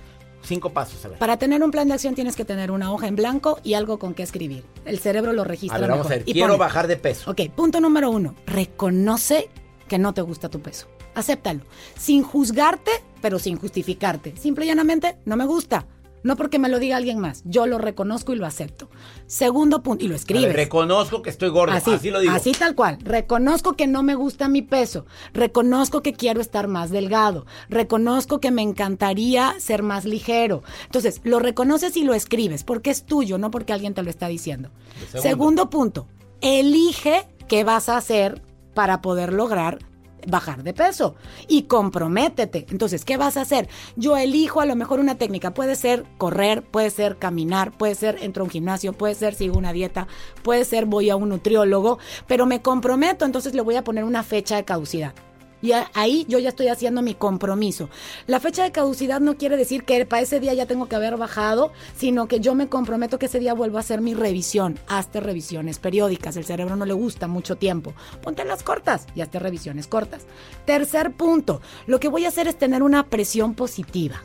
Cinco 0.42 0.70
pasos, 0.70 1.04
a 1.04 1.08
ver. 1.08 1.18
Para 1.18 1.38
tener 1.38 1.62
un 1.62 1.70
plan 1.70 1.88
de 1.88 1.94
acción 1.94 2.14
tienes 2.14 2.36
que 2.36 2.44
tener 2.44 2.70
una 2.70 2.92
hoja 2.92 3.08
en 3.08 3.16
blanco 3.16 3.58
y 3.64 3.74
algo 3.74 3.98
con 3.98 4.14
qué 4.14 4.22
escribir. 4.22 4.64
El 4.84 4.98
cerebro 4.98 5.32
lo 5.32 5.44
registra. 5.44 5.78
A 5.78 5.80
ver, 5.80 5.90
vamos 5.90 6.06
a 6.06 6.10
ver. 6.10 6.24
Quiero 6.24 6.56
bajar 6.58 6.86
de 6.86 6.96
peso. 6.96 7.30
Ok, 7.30 7.42
punto 7.54 7.80
número 7.80 8.10
uno. 8.10 8.34
Reconoce 8.46 9.48
que 9.88 9.98
no 9.98 10.14
te 10.14 10.20
gusta 10.20 10.48
tu 10.48 10.60
peso. 10.60 10.86
Acéptalo. 11.14 11.60
Sin 11.98 12.22
juzgarte, 12.22 12.90
pero 13.22 13.38
sin 13.38 13.56
justificarte. 13.56 14.36
Simple 14.36 14.66
y 14.66 14.68
llanamente, 14.68 15.16
no 15.24 15.36
me 15.36 15.46
gusta. 15.46 15.86
No 16.22 16.36
porque 16.36 16.58
me 16.58 16.68
lo 16.68 16.78
diga 16.78 16.96
alguien 16.96 17.18
más. 17.18 17.42
Yo 17.44 17.66
lo 17.66 17.78
reconozco 17.78 18.32
y 18.32 18.36
lo 18.36 18.46
acepto. 18.46 18.88
Segundo 19.26 19.82
punto, 19.82 20.04
y 20.04 20.08
lo 20.08 20.16
escribes. 20.16 20.52
reconozco 20.54 21.22
que 21.22 21.30
estoy 21.30 21.50
gordo. 21.50 21.72
Así, 21.72 22.10
lo 22.10 22.20
digo. 22.20 22.32
Así 22.32 22.52
tal 22.52 22.74
cual. 22.74 22.98
Reconozco 23.02 23.74
que 23.74 23.86
no 23.86 24.02
me 24.02 24.14
gusta 24.14 24.48
mi 24.48 24.62
peso. 24.62 25.06
Reconozco 25.32 26.02
que 26.02 26.14
quiero 26.14 26.40
estar 26.40 26.68
más 26.68 26.90
delgado. 26.90 27.46
Reconozco 27.68 28.40
que 28.40 28.50
me 28.50 28.62
encantaría 28.62 29.54
ser 29.58 29.82
más 29.82 30.04
ligero. 30.04 30.62
Entonces, 30.84 31.20
lo 31.24 31.38
reconoces 31.38 31.96
y 31.96 32.04
lo 32.04 32.14
escribes 32.14 32.64
porque 32.64 32.90
es 32.90 33.04
tuyo, 33.04 33.38
no 33.38 33.50
porque 33.50 33.72
alguien 33.72 33.94
te 33.94 34.02
lo 34.02 34.10
está 34.10 34.28
diciendo. 34.28 34.70
Segundo 35.14 35.70
punto, 35.70 36.08
elige 36.40 37.26
qué 37.48 37.64
vas 37.64 37.88
a 37.88 37.96
hacer 37.96 38.42
para 38.74 39.00
poder 39.00 39.32
lograr 39.32 39.78
bajar 40.26 40.62
de 40.62 40.72
peso 40.72 41.14
y 41.48 41.62
comprométete. 41.62 42.66
Entonces, 42.70 43.04
¿qué 43.04 43.16
vas 43.16 43.36
a 43.36 43.42
hacer? 43.42 43.68
Yo 43.96 44.16
elijo 44.16 44.60
a 44.60 44.66
lo 44.66 44.76
mejor 44.76 45.00
una 45.00 45.16
técnica. 45.16 45.54
Puede 45.54 45.76
ser 45.76 46.04
correr, 46.18 46.62
puede 46.62 46.90
ser 46.90 47.16
caminar, 47.18 47.76
puede 47.76 47.94
ser 47.94 48.18
entro 48.22 48.42
a 48.42 48.44
un 48.44 48.50
gimnasio, 48.50 48.92
puede 48.92 49.14
ser 49.14 49.34
sigo 49.34 49.58
una 49.58 49.72
dieta, 49.72 50.06
puede 50.42 50.64
ser 50.64 50.86
voy 50.86 51.10
a 51.10 51.16
un 51.16 51.28
nutriólogo, 51.28 51.98
pero 52.26 52.46
me 52.46 52.62
comprometo, 52.62 53.24
entonces 53.24 53.54
le 53.54 53.62
voy 53.62 53.76
a 53.76 53.84
poner 53.84 54.04
una 54.04 54.22
fecha 54.22 54.56
de 54.56 54.64
caducidad. 54.64 55.14
Y 55.62 55.72
ahí 55.94 56.26
yo 56.28 56.38
ya 56.38 56.50
estoy 56.50 56.68
haciendo 56.68 57.02
mi 57.02 57.14
compromiso. 57.14 57.88
La 58.26 58.40
fecha 58.40 58.62
de 58.64 58.72
caducidad 58.72 59.20
no 59.20 59.36
quiere 59.36 59.56
decir 59.56 59.84
que 59.84 60.04
para 60.06 60.22
ese 60.22 60.40
día 60.40 60.54
ya 60.54 60.66
tengo 60.66 60.86
que 60.86 60.96
haber 60.96 61.16
bajado, 61.16 61.72
sino 61.96 62.28
que 62.28 62.40
yo 62.40 62.54
me 62.54 62.68
comprometo 62.68 63.18
que 63.18 63.26
ese 63.26 63.40
día 63.40 63.54
vuelvo 63.54 63.78
a 63.78 63.80
hacer 63.80 64.00
mi 64.00 64.14
revisión. 64.14 64.78
Hazte 64.86 65.20
revisiones 65.20 65.78
periódicas. 65.78 66.36
El 66.36 66.44
cerebro 66.44 66.76
no 66.76 66.84
le 66.84 66.94
gusta 66.94 67.26
mucho 67.26 67.56
tiempo. 67.56 67.94
Ponte 68.22 68.44
las 68.44 68.62
cortas 68.62 69.06
y 69.14 69.22
hazte 69.22 69.38
revisiones 69.38 69.86
cortas. 69.86 70.26
Tercer 70.64 71.12
punto, 71.12 71.60
lo 71.86 72.00
que 72.00 72.08
voy 72.08 72.24
a 72.24 72.28
hacer 72.28 72.48
es 72.48 72.58
tener 72.58 72.82
una 72.82 73.04
presión 73.04 73.54
positiva. 73.54 74.22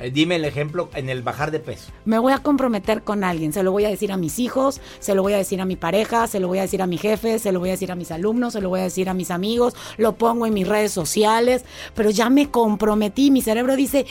Eh, 0.00 0.10
dime 0.10 0.36
el 0.36 0.44
ejemplo 0.44 0.88
en 0.94 1.08
el 1.08 1.22
bajar 1.22 1.50
de 1.50 1.60
peso. 1.60 1.90
Me 2.04 2.18
voy 2.18 2.32
a 2.32 2.38
comprometer 2.38 3.02
con 3.02 3.24
alguien, 3.24 3.52
se 3.52 3.62
lo 3.62 3.72
voy 3.72 3.84
a 3.84 3.88
decir 3.88 4.12
a 4.12 4.16
mis 4.16 4.38
hijos, 4.38 4.80
se 5.00 5.14
lo 5.14 5.22
voy 5.22 5.32
a 5.32 5.38
decir 5.38 5.60
a 5.60 5.64
mi 5.64 5.76
pareja, 5.76 6.26
se 6.26 6.40
lo 6.40 6.48
voy 6.48 6.58
a 6.58 6.62
decir 6.62 6.82
a 6.82 6.86
mi 6.86 6.98
jefe, 6.98 7.38
se 7.38 7.52
lo 7.52 7.60
voy 7.60 7.70
a 7.70 7.72
decir 7.72 7.90
a 7.90 7.94
mis 7.94 8.10
alumnos, 8.10 8.52
se 8.52 8.60
lo 8.60 8.68
voy 8.68 8.80
a 8.80 8.84
decir 8.84 9.08
a 9.08 9.14
mis 9.14 9.30
amigos, 9.30 9.74
lo 9.96 10.16
pongo 10.16 10.46
en 10.46 10.54
mis 10.54 10.68
redes 10.68 10.92
sociales, 10.92 11.64
pero 11.94 12.10
ya 12.10 12.30
me 12.30 12.50
comprometí, 12.50 13.30
mi 13.30 13.42
cerebro 13.42 13.76
dice, 13.76 14.06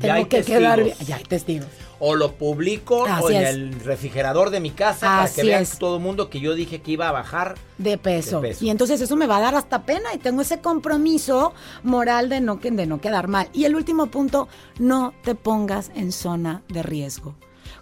tengo 0.00 0.28
que 0.28 0.42
quedar 0.42 0.82
bien. 0.82 0.96
Ya 1.06 1.16
hay 1.16 1.24
testigos 1.24 1.81
o 2.04 2.16
lo 2.16 2.32
publico 2.32 3.04
o 3.04 3.30
en 3.30 3.46
el 3.46 3.80
refrigerador 3.80 4.50
de 4.50 4.58
mi 4.58 4.70
casa 4.70 5.06
para 5.06 5.32
que 5.32 5.44
vean 5.44 5.64
todo 5.78 5.98
el 5.98 6.02
mundo 6.02 6.28
que 6.30 6.40
yo 6.40 6.56
dije 6.56 6.82
que 6.82 6.90
iba 6.90 7.08
a 7.08 7.12
bajar 7.12 7.54
de 7.78 7.96
peso. 7.96 8.42
Y 8.60 8.70
entonces 8.70 9.00
eso 9.00 9.14
me 9.14 9.28
va 9.28 9.36
a 9.36 9.40
dar 9.40 9.54
hasta 9.54 9.84
pena 9.84 10.12
y 10.12 10.18
tengo 10.18 10.42
ese 10.42 10.60
compromiso 10.60 11.54
moral 11.84 12.28
de 12.28 12.40
no, 12.40 12.56
de 12.56 12.86
no 12.86 13.00
quedar 13.00 13.28
mal. 13.28 13.48
Y 13.52 13.66
el 13.66 13.76
último 13.76 14.06
punto, 14.06 14.48
no 14.80 15.14
te 15.22 15.36
pongas 15.36 15.92
en 15.94 16.10
zona 16.10 16.62
de 16.66 16.82
riesgo. 16.82 17.36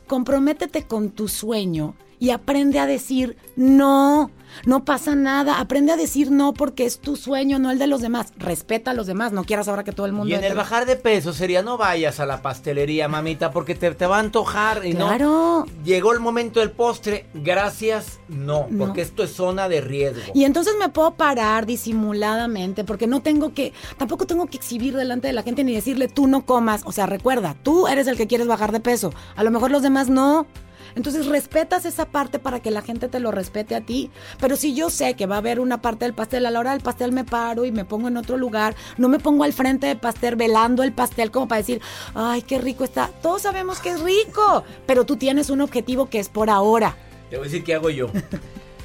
Comprométete 0.06 0.82
con 0.82 1.12
tu 1.12 1.26
sueño 1.26 1.94
y 2.20 2.30
aprende 2.30 2.78
a 2.78 2.86
decir 2.86 3.36
no. 3.56 4.30
No 4.66 4.84
pasa 4.84 5.14
nada. 5.14 5.60
Aprende 5.60 5.92
a 5.92 5.96
decir 5.96 6.30
no 6.30 6.52
porque 6.52 6.84
es 6.84 6.98
tu 6.98 7.16
sueño, 7.16 7.58
no 7.58 7.70
el 7.70 7.78
de 7.78 7.86
los 7.86 8.00
demás. 8.00 8.32
Respeta 8.36 8.90
a 8.90 8.94
los 8.94 9.06
demás. 9.06 9.32
No 9.32 9.44
quieras 9.44 9.68
ahora 9.68 9.84
que 9.84 9.92
todo 9.92 10.06
el 10.06 10.12
mundo. 10.12 10.28
Y 10.28 10.34
en 10.34 10.44
el 10.44 10.54
bajar 10.54 10.86
de 10.86 10.96
peso 10.96 11.32
sería 11.32 11.62
no 11.62 11.78
vayas 11.78 12.20
a 12.20 12.26
la 12.26 12.42
pastelería, 12.42 13.08
mamita, 13.08 13.52
porque 13.52 13.74
te, 13.74 13.92
te 13.92 14.06
va 14.06 14.16
a 14.16 14.20
antojar. 14.20 14.84
Y 14.84 14.92
claro. 14.92 15.66
No, 15.66 15.84
llegó 15.84 16.12
el 16.12 16.20
momento 16.20 16.60
del 16.60 16.72
postre. 16.72 17.26
Gracias, 17.32 18.18
no, 18.28 18.66
porque 18.76 19.02
esto 19.02 19.22
es 19.22 19.32
zona 19.32 19.68
de 19.68 19.80
riesgo. 19.80 20.32
Y 20.34 20.44
entonces 20.44 20.74
me 20.78 20.88
puedo 20.88 21.12
parar 21.12 21.64
disimuladamente 21.64 22.84
porque 22.84 23.06
no 23.06 23.22
tengo 23.22 23.54
que, 23.54 23.72
tampoco 23.96 24.26
tengo 24.26 24.46
que 24.46 24.56
exhibir 24.56 24.96
delante 24.96 25.28
de 25.28 25.32
la 25.32 25.42
gente 25.42 25.64
ni 25.64 25.74
decirle 25.74 26.08
tú 26.08 26.26
no 26.26 26.44
comas. 26.44 26.82
O 26.84 26.92
sea, 26.92 27.06
recuerda, 27.06 27.56
tú 27.62 27.86
eres 27.86 28.08
el 28.08 28.16
que 28.16 28.26
quieres 28.26 28.48
bajar 28.48 28.72
de 28.72 28.80
peso. 28.80 29.14
A 29.36 29.44
lo 29.44 29.50
mejor 29.50 29.70
los 29.70 29.82
demás 29.82 30.08
no. 30.08 30.46
Entonces 30.94 31.26
respetas 31.26 31.84
esa 31.84 32.06
parte 32.06 32.38
para 32.38 32.60
que 32.60 32.70
la 32.70 32.82
gente 32.82 33.08
te 33.08 33.20
lo 33.20 33.30
respete 33.30 33.74
a 33.74 33.80
ti. 33.80 34.10
Pero 34.40 34.56
si 34.56 34.74
yo 34.74 34.90
sé 34.90 35.14
que 35.14 35.26
va 35.26 35.36
a 35.36 35.38
haber 35.38 35.60
una 35.60 35.80
parte 35.80 36.04
del 36.04 36.14
pastel, 36.14 36.46
a 36.46 36.50
la 36.50 36.60
hora 36.60 36.72
del 36.72 36.80
pastel 36.80 37.12
me 37.12 37.24
paro 37.24 37.64
y 37.64 37.72
me 37.72 37.84
pongo 37.84 38.08
en 38.08 38.16
otro 38.16 38.36
lugar, 38.36 38.74
no 38.98 39.08
me 39.08 39.18
pongo 39.18 39.44
al 39.44 39.52
frente 39.52 39.86
del 39.86 39.98
pastel 39.98 40.36
velando 40.36 40.82
el 40.82 40.92
pastel 40.92 41.30
como 41.30 41.48
para 41.48 41.60
decir, 41.60 41.80
ay, 42.14 42.42
qué 42.42 42.58
rico 42.58 42.84
está. 42.84 43.10
Todos 43.22 43.42
sabemos 43.42 43.80
que 43.80 43.90
es 43.90 44.00
rico, 44.00 44.64
pero 44.86 45.04
tú 45.04 45.16
tienes 45.16 45.50
un 45.50 45.60
objetivo 45.60 46.08
que 46.08 46.18
es 46.18 46.28
por 46.28 46.50
ahora. 46.50 46.96
Te 47.28 47.36
voy 47.36 47.46
a 47.46 47.48
decir 47.50 47.64
qué 47.64 47.74
hago 47.74 47.90
yo. 47.90 48.10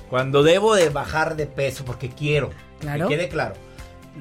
Cuando 0.10 0.44
debo 0.44 0.76
de 0.76 0.90
bajar 0.90 1.36
de 1.36 1.48
peso 1.48 1.84
porque 1.84 2.10
quiero, 2.10 2.52
claro. 2.80 3.08
que 3.08 3.16
quede 3.16 3.30
claro. 3.30 3.56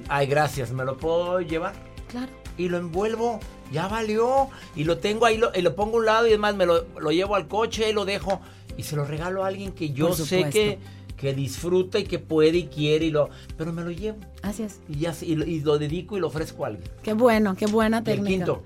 Ay, 0.08 0.26
gracias, 0.26 0.72
¿me 0.72 0.84
lo 0.84 0.96
puedo 0.96 1.40
llevar? 1.40 1.74
Claro. 2.08 2.32
Y 2.56 2.68
lo 2.68 2.78
envuelvo 2.78 3.40
ya 3.72 3.88
valió. 3.88 4.48
Y 4.76 4.84
lo 4.84 4.98
tengo 4.98 5.26
ahí, 5.26 5.36
lo, 5.36 5.50
y 5.54 5.62
lo 5.62 5.74
pongo 5.74 5.96
a 5.96 6.00
un 6.00 6.06
lado 6.06 6.26
y 6.26 6.30
además 6.30 6.56
me 6.56 6.66
lo, 6.66 6.84
llevo 7.10 7.36
al 7.36 7.48
coche 7.48 7.90
y 7.90 7.92
lo 7.92 8.04
dejo. 8.04 8.40
Y 8.76 8.82
se 8.82 8.96
lo 8.96 9.04
regalo 9.04 9.44
a 9.44 9.48
alguien 9.48 9.72
que 9.72 9.90
yo 9.90 10.14
sé 10.14 10.48
que, 10.50 10.78
que 11.16 11.32
disfruta 11.32 11.98
y 11.98 12.04
que 12.04 12.18
puede 12.18 12.58
y 12.58 12.66
quiere. 12.66 13.06
Y 13.06 13.10
lo, 13.10 13.30
pero 13.56 13.72
me 13.72 13.82
lo 13.82 13.90
llevo. 13.90 14.18
Así 14.42 14.62
es. 14.62 14.80
Y, 14.88 14.98
ya, 14.98 15.14
y, 15.20 15.60
lo, 15.60 15.78
dedico 15.78 16.16
y 16.16 16.20
lo 16.20 16.28
ofrezco 16.28 16.64
a 16.64 16.68
alguien. 16.68 16.88
Qué 17.02 17.12
bueno, 17.12 17.54
qué 17.54 17.66
buena 17.66 18.02
técnica. 18.02 18.28
quinto. 18.28 18.62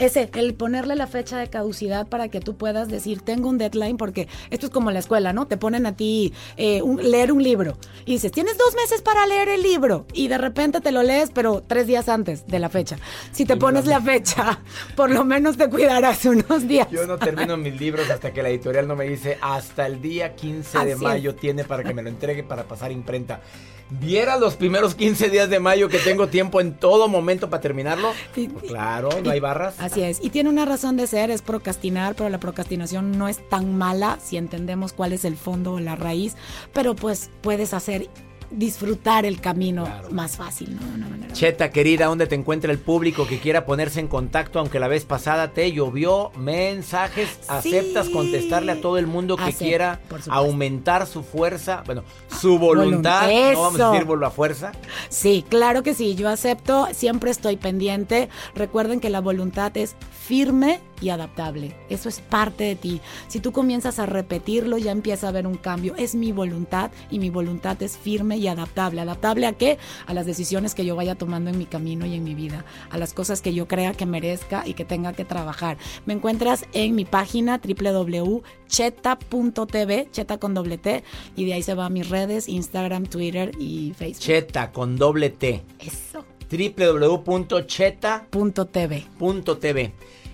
Ese, 0.00 0.30
el 0.34 0.54
ponerle 0.54 0.96
la 0.96 1.06
fecha 1.06 1.38
de 1.38 1.48
caducidad 1.48 2.06
para 2.06 2.28
que 2.28 2.40
tú 2.40 2.56
puedas 2.56 2.88
decir, 2.88 3.20
tengo 3.20 3.50
un 3.50 3.58
deadline, 3.58 3.98
porque 3.98 4.28
esto 4.48 4.66
es 4.66 4.72
como 4.72 4.90
la 4.90 4.98
escuela, 4.98 5.34
¿no? 5.34 5.46
Te 5.46 5.58
ponen 5.58 5.84
a 5.84 5.94
ti 5.94 6.32
eh, 6.56 6.82
leer 7.02 7.32
un 7.32 7.42
libro 7.42 7.76
y 8.06 8.12
dices, 8.12 8.32
tienes 8.32 8.56
dos 8.56 8.74
meses 8.74 9.02
para 9.02 9.26
leer 9.26 9.50
el 9.50 9.62
libro 9.62 10.06
y 10.14 10.28
de 10.28 10.38
repente 10.38 10.80
te 10.80 10.90
lo 10.90 11.02
lees, 11.02 11.30
pero 11.30 11.62
tres 11.66 11.86
días 11.86 12.08
antes 12.08 12.46
de 12.46 12.58
la 12.58 12.70
fecha. 12.70 12.96
Si 13.32 13.44
te 13.44 13.58
pones 13.58 13.84
la 13.84 14.00
fecha, 14.00 14.60
por 14.96 15.10
lo 15.10 15.22
menos 15.24 15.58
te 15.58 15.68
cuidarás 15.68 16.24
unos 16.24 16.66
días. 16.66 16.88
Yo 16.90 17.06
no 17.06 17.18
termino 17.18 17.58
mis 17.58 17.78
libros 17.78 18.08
hasta 18.08 18.32
que 18.32 18.42
la 18.42 18.48
editorial 18.48 18.88
no 18.88 18.96
me 18.96 19.04
dice, 19.04 19.36
hasta 19.42 19.86
el 19.86 20.00
día 20.00 20.34
15 20.34 20.78
de 20.86 20.96
mayo 20.96 21.34
tiene 21.34 21.64
para 21.64 21.84
que 21.84 21.92
me 21.92 22.02
lo 22.02 22.08
entregue 22.08 22.42
para 22.42 22.64
pasar 22.64 22.90
imprenta 22.90 23.40
viera 23.90 24.38
los 24.38 24.56
primeros 24.56 24.94
15 24.94 25.30
días 25.30 25.50
de 25.50 25.60
mayo 25.60 25.88
que 25.88 25.98
tengo 25.98 26.28
tiempo 26.28 26.60
en 26.60 26.74
todo 26.74 27.08
momento 27.08 27.50
para 27.50 27.60
terminarlo, 27.60 28.12
pues 28.34 28.48
claro, 28.66 29.10
no 29.22 29.30
hay 29.30 29.40
barras. 29.40 29.74
Así 29.78 30.02
es. 30.02 30.18
Y 30.22 30.30
tiene 30.30 30.48
una 30.48 30.64
razón 30.64 30.96
de 30.96 31.06
ser, 31.06 31.30
es 31.30 31.42
procrastinar, 31.42 32.14
pero 32.14 32.28
la 32.30 32.38
procrastinación 32.38 33.18
no 33.18 33.28
es 33.28 33.48
tan 33.48 33.76
mala 33.76 34.18
si 34.22 34.36
entendemos 34.36 34.92
cuál 34.92 35.12
es 35.12 35.24
el 35.24 35.36
fondo 35.36 35.74
o 35.74 35.80
la 35.80 35.96
raíz, 35.96 36.36
pero 36.72 36.94
pues 36.94 37.30
puedes 37.42 37.74
hacer 37.74 38.08
disfrutar 38.50 39.24
el 39.24 39.40
camino 39.40 39.88
más 40.10 40.36
fácil, 40.36 40.76
¿no? 40.76 41.10
Cheta, 41.32 41.70
querida, 41.70 42.06
¿dónde 42.06 42.26
te 42.26 42.34
encuentra 42.34 42.72
el 42.72 42.78
público 42.78 43.26
que 43.26 43.38
quiera 43.38 43.64
ponerse 43.64 44.00
en 44.00 44.08
contacto? 44.08 44.58
Aunque 44.58 44.80
la 44.80 44.88
vez 44.88 45.04
pasada 45.04 45.52
te 45.52 45.70
llovió 45.72 46.32
mensajes, 46.36 47.38
¿aceptas 47.48 48.08
contestarle 48.08 48.72
a 48.72 48.80
todo 48.80 48.98
el 48.98 49.06
mundo 49.06 49.36
que 49.36 49.52
quiera 49.52 50.00
aumentar 50.28 51.06
su 51.06 51.22
fuerza? 51.22 51.82
Bueno, 51.86 52.02
su 52.40 52.58
voluntad, 52.58 53.28
no 53.52 53.62
vamos 53.62 53.80
a 53.80 53.92
decir 53.92 54.08
la 54.18 54.30
fuerza. 54.30 54.72
Sí, 55.08 55.44
claro 55.48 55.82
que 55.82 55.94
sí, 55.94 56.14
yo 56.14 56.28
acepto, 56.28 56.88
siempre 56.92 57.30
estoy 57.30 57.56
pendiente. 57.56 58.28
Recuerden 58.54 59.00
que 59.00 59.10
la 59.10 59.20
voluntad 59.20 59.76
es 59.76 59.94
firme 60.10 60.80
y 61.00 61.10
adaptable. 61.10 61.74
Eso 61.88 62.08
es 62.08 62.20
parte 62.20 62.64
de 62.64 62.76
ti. 62.76 63.00
Si 63.28 63.40
tú 63.40 63.52
comienzas 63.52 63.98
a 63.98 64.06
repetirlo, 64.06 64.78
ya 64.78 64.92
empieza 64.92 65.26
a 65.26 65.30
haber 65.30 65.46
un 65.46 65.56
cambio. 65.56 65.94
Es 65.96 66.14
mi 66.14 66.32
voluntad 66.32 66.90
y 67.10 67.18
mi 67.18 67.30
voluntad 67.30 67.82
es 67.82 67.96
firme 67.98 68.36
y 68.38 68.46
adaptable. 68.48 69.00
¿Adaptable 69.00 69.46
a 69.46 69.52
qué? 69.52 69.78
A 70.06 70.14
las 70.14 70.26
decisiones 70.26 70.74
que 70.74 70.84
yo 70.84 70.96
vaya 70.96 71.14
tomando 71.14 71.50
en 71.50 71.58
mi 71.58 71.66
camino 71.66 72.06
y 72.06 72.14
en 72.14 72.24
mi 72.24 72.34
vida, 72.34 72.64
a 72.90 72.98
las 72.98 73.12
cosas 73.14 73.40
que 73.42 73.54
yo 73.54 73.68
crea 73.68 73.94
que 73.94 74.06
merezca 74.06 74.66
y 74.66 74.74
que 74.74 74.84
tenga 74.84 75.12
que 75.12 75.24
trabajar. 75.24 75.78
Me 76.06 76.14
encuentras 76.14 76.64
en 76.72 76.94
mi 76.94 77.04
página 77.04 77.60
www.cheta.tv, 77.62 78.40
cheta 80.10 80.38
con 80.38 80.54
doble 80.54 80.78
T, 80.78 81.04
y 81.36 81.44
de 81.44 81.54
ahí 81.54 81.62
se 81.62 81.74
va 81.74 81.86
a 81.86 81.90
mis 81.90 82.08
redes, 82.08 82.48
Instagram, 82.48 83.06
Twitter 83.06 83.52
y 83.58 83.92
Facebook. 83.96 84.24
Cheta 84.24 84.72
con 84.72 84.96
doble 84.96 85.30
T. 85.30 85.62
Eso. 85.78 86.24
www.cheta.tv. 86.50 87.40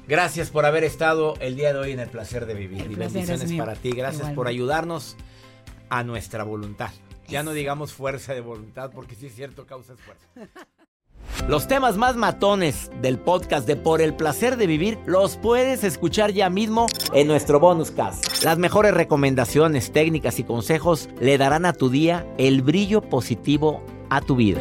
Gracias 0.08 0.50
por 0.50 0.66
haber 0.66 0.84
estado 0.84 1.34
el 1.40 1.56
día 1.56 1.72
de 1.72 1.78
hoy 1.80 1.92
en 1.92 2.00
el 2.00 2.08
placer 2.08 2.46
de 2.46 2.54
vivir. 2.54 2.82
El 2.82 2.92
y 2.92 2.94
placer 2.94 3.26
bendiciones 3.26 3.58
para 3.58 3.74
ti. 3.74 3.90
Gracias 3.90 4.30
por 4.32 4.46
ayudarnos 4.46 5.16
a 5.88 6.04
nuestra 6.04 6.44
voluntad. 6.44 6.90
Ya 7.28 7.42
no 7.42 7.52
digamos 7.52 7.92
fuerza 7.92 8.32
de 8.32 8.40
voluntad 8.40 8.92
porque 8.94 9.16
sí 9.16 9.26
es 9.26 9.34
cierto, 9.34 9.66
causa 9.66 9.94
esfuerzo. 9.94 10.26
Los 11.48 11.66
temas 11.66 11.96
más 11.96 12.16
matones 12.16 12.90
del 13.02 13.18
podcast 13.18 13.66
de 13.66 13.76
Por 13.76 14.00
el 14.00 14.14
placer 14.14 14.56
de 14.56 14.66
vivir 14.66 14.98
los 15.06 15.36
puedes 15.36 15.82
escuchar 15.82 16.32
ya 16.32 16.50
mismo 16.50 16.86
en 17.12 17.26
nuestro 17.26 17.58
bonus 17.58 17.90
cast. 17.90 18.44
Las 18.44 18.58
mejores 18.58 18.94
recomendaciones, 18.94 19.92
técnicas 19.92 20.38
y 20.38 20.44
consejos 20.44 21.08
le 21.20 21.36
darán 21.36 21.64
a 21.64 21.72
tu 21.72 21.88
día 21.88 22.26
el 22.38 22.62
brillo 22.62 23.00
positivo 23.00 23.82
a 24.08 24.20
tu 24.20 24.36
vida. 24.36 24.60